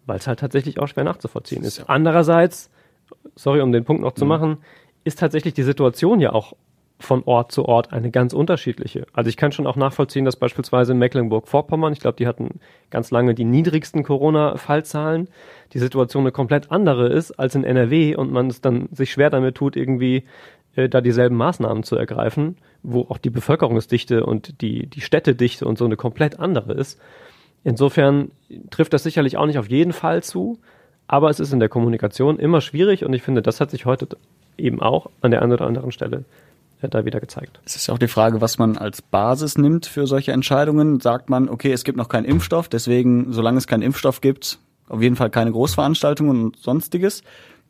weil 0.05 0.17
es 0.17 0.27
halt 0.27 0.39
tatsächlich 0.39 0.79
auch 0.79 0.87
schwer 0.87 1.03
nachzuvollziehen 1.03 1.63
ist. 1.63 1.89
Andererseits, 1.89 2.69
sorry, 3.35 3.59
um 3.59 3.73
den 3.73 3.83
Punkt 3.83 4.01
noch 4.01 4.13
Mhm. 4.13 4.19
zu 4.19 4.25
machen, 4.25 4.57
ist 5.03 5.19
tatsächlich 5.19 5.53
die 5.53 5.63
Situation 5.63 6.21
ja 6.21 6.31
auch 6.31 6.53
von 6.99 7.23
Ort 7.25 7.51
zu 7.51 7.65
Ort 7.65 7.91
eine 7.91 8.09
ganz 8.09 8.33
unterschiedliche. 8.33 9.05
Also 9.13 9.29
ich 9.29 9.37
kann 9.37 9.51
schon 9.51 9.67
auch 9.67 9.75
nachvollziehen, 9.75 10.23
dass 10.23 10.37
beispielsweise 10.37 10.93
in 10.93 10.99
Mecklenburg-Vorpommern, 10.99 11.91
ich 11.91 11.99
glaube, 11.99 12.17
die 12.17 12.27
hatten 12.27 12.59
ganz 12.89 13.11
lange 13.11 13.35
die 13.35 13.43
niedrigsten 13.43 14.03
Corona-Fallzahlen, 14.03 15.27
die 15.73 15.79
Situation 15.79 16.23
eine 16.23 16.31
komplett 16.31 16.71
andere 16.71 17.09
ist 17.09 17.31
als 17.33 17.55
in 17.55 17.65
NRW 17.65 18.15
und 18.15 18.31
man 18.31 18.47
es 18.47 18.61
dann 18.61 18.87
sich 18.91 19.11
schwer 19.11 19.29
damit 19.29 19.55
tut, 19.55 19.75
irgendwie 19.75 20.23
äh, 20.75 20.87
da 20.87 21.01
dieselben 21.01 21.35
Maßnahmen 21.35 21.83
zu 21.83 21.97
ergreifen, 21.97 22.57
wo 22.81 23.01
auch 23.01 23.17
die 23.17 23.29
Bevölkerungsdichte 23.29 24.25
und 24.25 24.61
die, 24.61 24.87
die 24.87 25.01
Städtedichte 25.01 25.65
und 25.65 25.77
so 25.77 25.85
eine 25.85 25.97
komplett 25.97 26.39
andere 26.39 26.73
ist. 26.73 26.99
Insofern 27.65 28.31
trifft 28.69 28.93
das 28.93 29.03
sicherlich 29.03 29.37
auch 29.37 29.47
nicht 29.47 29.57
auf 29.57 29.69
jeden 29.69 29.91
Fall 29.91 30.23
zu, 30.23 30.59
aber 31.07 31.29
es 31.29 31.39
ist 31.39 31.51
in 31.51 31.59
der 31.59 31.69
Kommunikation 31.69 32.39
immer 32.39 32.61
schwierig 32.61 33.03
und 33.03 33.13
ich 33.13 33.21
finde, 33.21 33.41
das 33.41 33.59
hat 33.59 33.71
sich 33.71 33.85
heute 33.85 34.07
eben 34.57 34.81
auch 34.81 35.09
an 35.21 35.31
der 35.31 35.41
einen 35.41 35.51
oder 35.51 35.65
anderen 35.65 35.91
Stelle 35.91 36.23
da 36.81 37.05
wieder 37.05 37.19
gezeigt. 37.19 37.59
Es 37.65 37.75
ist 37.75 37.87
ja 37.87 37.93
auch 37.93 37.99
die 37.99 38.07
Frage, 38.07 38.41
was 38.41 38.57
man 38.57 38.77
als 38.77 39.01
Basis 39.01 39.57
nimmt 39.57 39.85
für 39.85 40.07
solche 40.07 40.31
Entscheidungen. 40.31 40.99
Sagt 40.99 41.29
man, 41.29 41.49
okay, 41.49 41.71
es 41.71 41.83
gibt 41.83 41.97
noch 41.97 42.09
keinen 42.09 42.25
Impfstoff, 42.25 42.69
deswegen, 42.69 43.31
solange 43.33 43.57
es 43.57 43.67
keinen 43.67 43.81
Impfstoff 43.81 44.21
gibt, 44.21 44.59
auf 44.87 45.01
jeden 45.01 45.15
Fall 45.15 45.29
keine 45.29 45.51
Großveranstaltungen 45.51 46.43
und 46.45 46.57
sonstiges. 46.57 47.23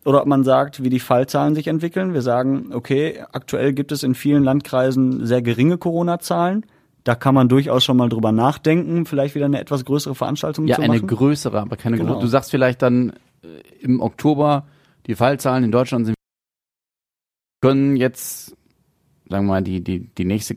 Oder 0.03 0.21
ob 0.21 0.27
man 0.27 0.43
sagt, 0.43 0.83
wie 0.83 0.89
die 0.89 0.99
Fallzahlen 0.99 1.55
sich 1.55 1.67
entwickeln. 1.67 2.13
Wir 2.13 2.21
sagen, 2.21 2.69
okay, 2.73 3.23
aktuell 3.31 3.73
gibt 3.73 3.91
es 3.91 4.03
in 4.03 4.13
vielen 4.13 4.43
Landkreisen 4.43 5.25
sehr 5.25 5.41
geringe 5.41 5.77
Corona-Zahlen. 5.79 6.65
Da 7.03 7.15
kann 7.15 7.33
man 7.35 7.49
durchaus 7.49 7.83
schon 7.83 7.97
mal 7.97 8.09
drüber 8.09 8.31
nachdenken, 8.31 9.05
vielleicht 9.05 9.35
wieder 9.35 9.45
eine 9.45 9.59
etwas 9.59 9.85
größere 9.85 10.13
Veranstaltung 10.15 10.67
Ja, 10.67 10.75
zu 10.75 10.81
eine 10.81 10.93
machen. 10.95 11.07
größere, 11.07 11.59
aber 11.59 11.75
keine 11.77 11.97
Genau. 11.97 12.13
große. 12.13 12.21
Du 12.21 12.27
sagst 12.27 12.51
vielleicht 12.51 12.81
dann 12.81 13.13
äh, 13.43 13.47
im 13.79 13.99
Oktober, 14.01 14.65
die 15.07 15.15
Fallzahlen 15.15 15.63
in 15.63 15.71
Deutschland 15.71 16.05
sind 16.07 16.15
können 17.61 17.95
jetzt, 17.95 18.55
sagen 19.29 19.45
wir 19.45 19.53
mal, 19.53 19.63
die, 19.63 19.83
die, 19.83 19.99
die 19.99 20.25
nächste 20.25 20.55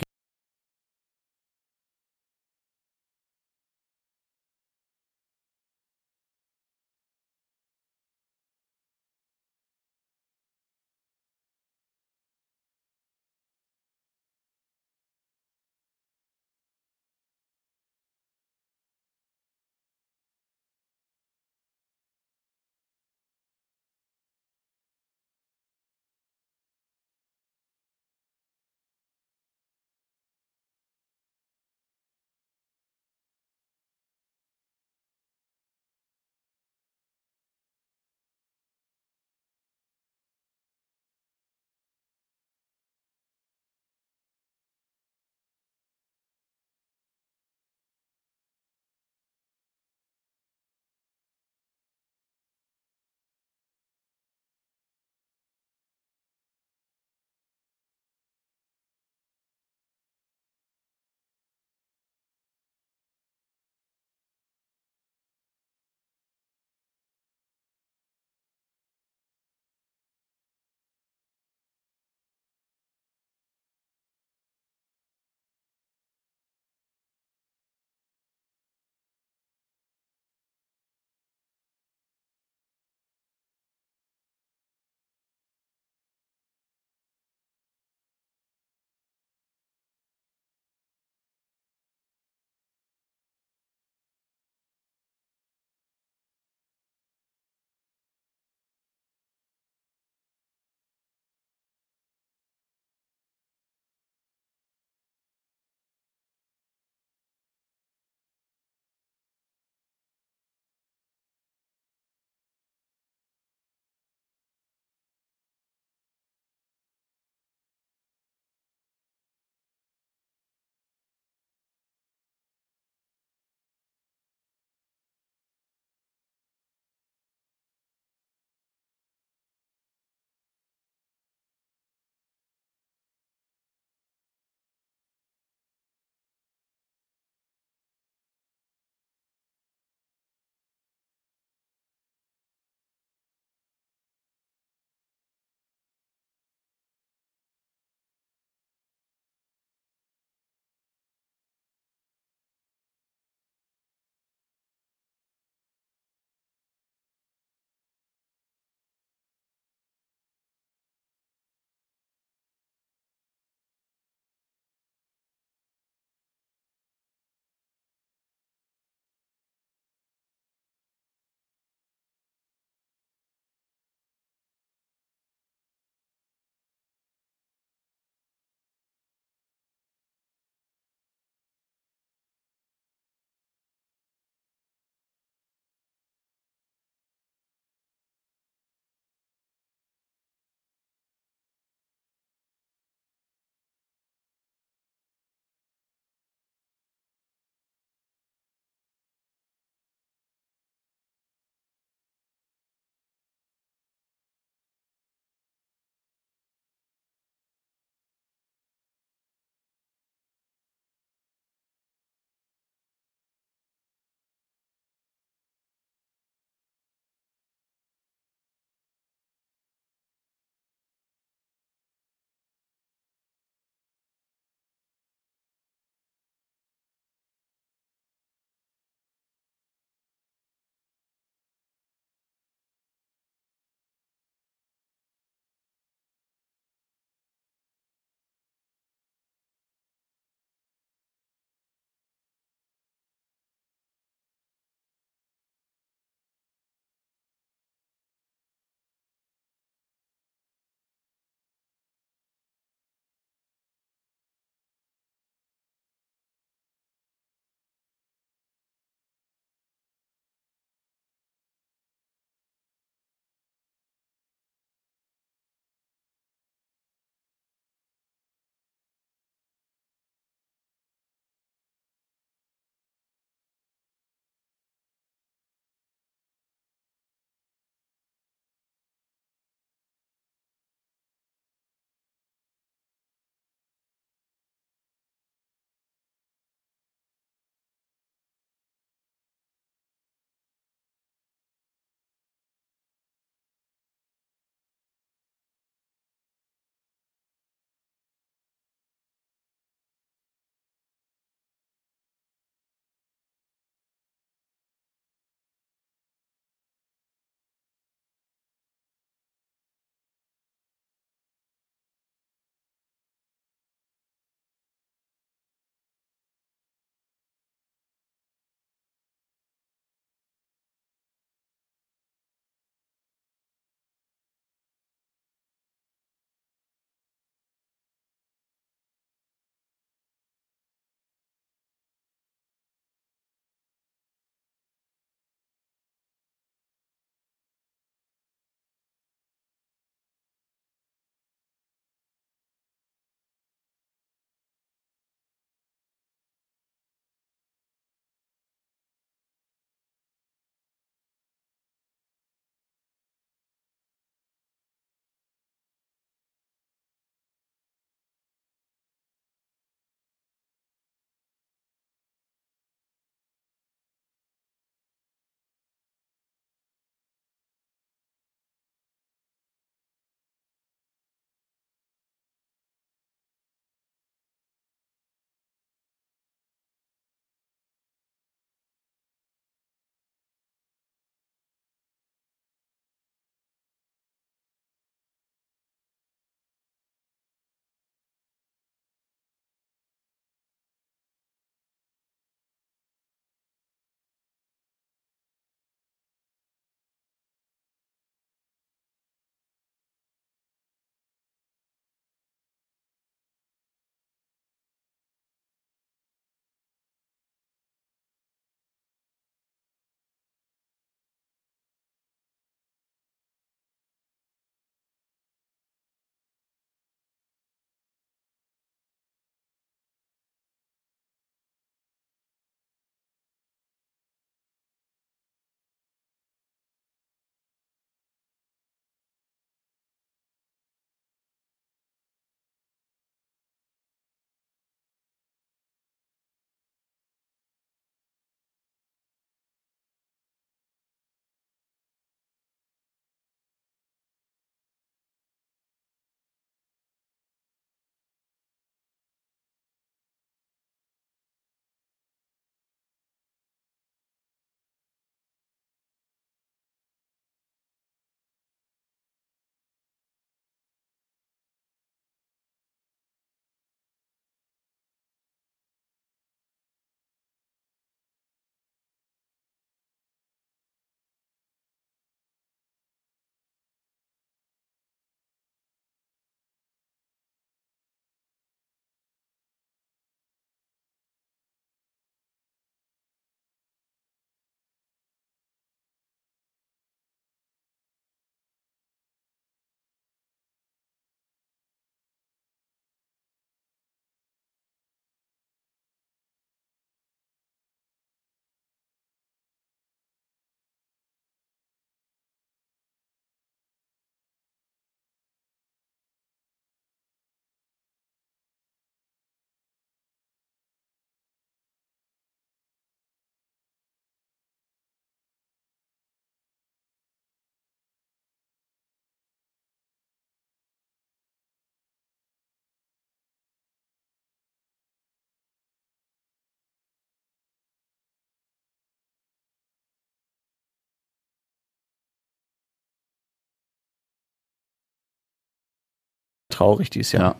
traurig 536.58 536.90
dieses 536.90 537.12
Jahr. 537.12 537.36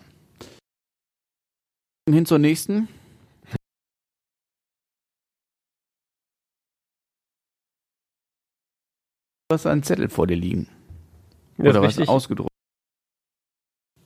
Ja. 2.09 2.15
Hin 2.15 2.25
zur 2.25 2.39
nächsten. 2.39 2.89
Du 9.49 9.55
hast 9.55 9.67
einen 9.67 9.83
Zettel 9.83 10.09
vor 10.09 10.27
dir 10.27 10.37
liegen. 10.37 10.69
Ja, 11.57 11.71
Oder 11.71 11.81
was 11.83 11.89
richtig. 11.99 12.09
ausgedruckt. 12.09 12.53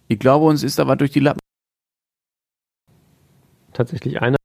Ich 0.09 0.18
glaube, 0.18 0.46
uns 0.46 0.62
ist 0.62 0.79
da 0.79 0.87
was 0.87 0.98
durch 0.98 1.11
die 1.11 1.20
Lappen. 1.20 1.40
Tatsächlich 3.72 4.20
einer. 4.20 4.37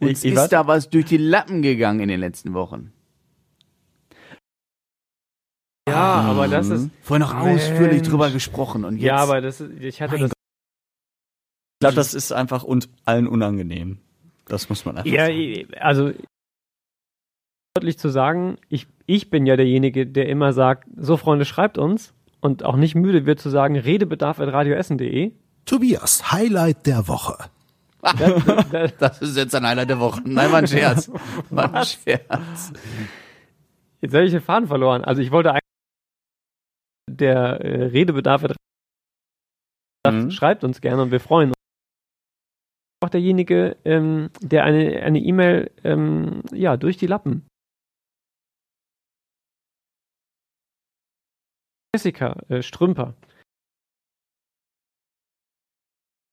Uns 0.00 0.18
Ich- 0.20 0.24
ich 0.26 0.32
ist 0.32 0.36
was? 0.38 0.48
da 0.50 0.66
was 0.66 0.90
durch 0.90 1.06
die 1.06 1.16
Lappen 1.16 1.62
gegangen 1.62 2.00
in 2.00 2.08
den 2.08 2.20
letzten 2.20 2.52
Wochen. 2.54 2.92
Ja, 5.88 6.20
aber 6.22 6.48
das 6.48 6.68
ist. 6.68 6.90
Vorher 7.02 7.26
noch 7.26 7.34
ausführlich 7.34 7.96
Mensch. 7.98 8.08
drüber 8.08 8.30
gesprochen 8.30 8.84
und 8.84 8.96
jetzt. 8.96 9.04
Ja, 9.04 9.16
aber 9.16 9.40
das 9.40 9.60
ist, 9.60 9.70
ich 9.80 10.00
hatte 10.00 10.12
Mein 10.12 10.20
das. 10.22 10.30
Ich 10.30 11.80
glaube, 11.80 11.94
das 11.96 12.14
ist 12.14 12.32
einfach 12.32 12.62
und 12.62 12.88
allen 13.04 13.26
unangenehm. 13.26 13.98
Das 14.46 14.68
muss 14.68 14.84
man 14.84 14.96
einfach 14.98 15.10
Ja, 15.10 15.26
sagen. 15.26 15.66
also 15.80 16.12
deutlich 17.74 17.98
zu 17.98 18.08
sagen, 18.08 18.56
ich, 18.68 18.86
ich 19.06 19.28
bin 19.30 19.44
ja 19.46 19.56
derjenige, 19.56 20.06
der 20.06 20.28
immer 20.28 20.52
sagt, 20.52 20.88
so 20.96 21.16
Freunde, 21.16 21.44
schreibt 21.44 21.76
uns 21.76 22.14
und 22.40 22.62
auch 22.64 22.76
nicht 22.76 22.94
müde 22.94 23.26
wird 23.26 23.40
zu 23.40 23.50
sagen, 23.50 23.76
redebedarf.radioessen.de. 23.76 25.32
Tobias, 25.66 26.32
Highlight 26.32 26.86
der 26.86 27.08
Woche. 27.08 27.36
Das, 28.00 28.44
das, 28.70 28.92
Das 28.98 29.22
ist 29.22 29.36
jetzt 29.36 29.54
ein 29.54 29.66
Highlight 29.66 29.90
der 29.90 29.98
Woche. 30.00 30.22
Nein, 30.24 30.50
war 30.52 30.58
ein 30.58 30.66
Scherz. 30.66 31.10
War 31.50 31.74
ein 31.74 31.84
Scherz. 31.84 32.72
jetzt 34.00 34.14
habe 34.14 34.24
ich 34.24 34.30
den 34.32 34.40
Faden 34.42 34.68
verloren. 34.68 35.04
Also 35.04 35.20
ich 35.20 35.30
wollte 35.30 35.50
eigentlich 35.50 35.63
der 37.16 37.60
äh, 37.60 37.84
Redebedarf 37.86 38.44
Mhm. 40.06 40.30
schreibt 40.30 40.64
uns 40.64 40.82
gerne 40.82 41.00
und 41.02 41.10
wir 41.12 41.20
freuen 41.20 41.48
uns. 41.48 41.56
Auch 43.02 43.08
derjenige, 43.08 43.76
ähm, 43.84 44.30
der 44.40 44.64
eine 44.64 45.02
eine 45.02 45.18
E-Mail 45.18 45.70
ähm, 45.82 46.42
ja 46.52 46.76
durch 46.76 46.98
die 46.98 47.06
Lappen. 47.06 47.46
Jessica 51.94 52.36
äh, 52.48 52.62
Strümper. 52.62 53.14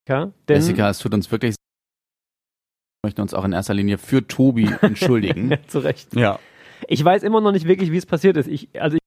Ja, 0.09 0.33
denn, 0.47 0.55
Jessica, 0.57 0.89
es 0.89 0.99
tut 0.99 1.13
uns 1.13 1.31
wirklich. 1.31 1.55
Wir 3.03 3.07
möchten 3.09 3.21
uns 3.21 3.33
auch 3.33 3.45
in 3.45 3.53
erster 3.53 3.73
Linie 3.73 3.97
für 3.97 4.27
Tobi 4.27 4.65
entschuldigen. 4.81 5.51
Ja, 5.51 5.67
zu 5.67 5.79
Recht. 5.79 6.13
Ja. 6.15 6.39
Ich 6.87 7.03
weiß 7.03 7.23
immer 7.23 7.41
noch 7.41 7.51
nicht 7.51 7.67
wirklich, 7.67 7.91
wie 7.91 7.97
es 7.97 8.05
passiert 8.05 8.37
ist. 8.37 8.47
Ich, 8.47 8.69
also 8.81 8.97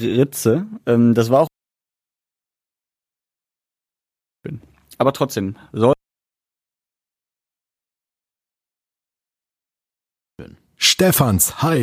Ritze. 0.00 0.66
Ähm, 0.86 1.14
das 1.14 1.30
war 1.30 1.42
auch. 1.42 1.48
Aber 4.98 5.12
trotzdem, 5.12 5.56
soll 5.72 5.94
Stefans 10.76 11.62
Heil. 11.62 11.82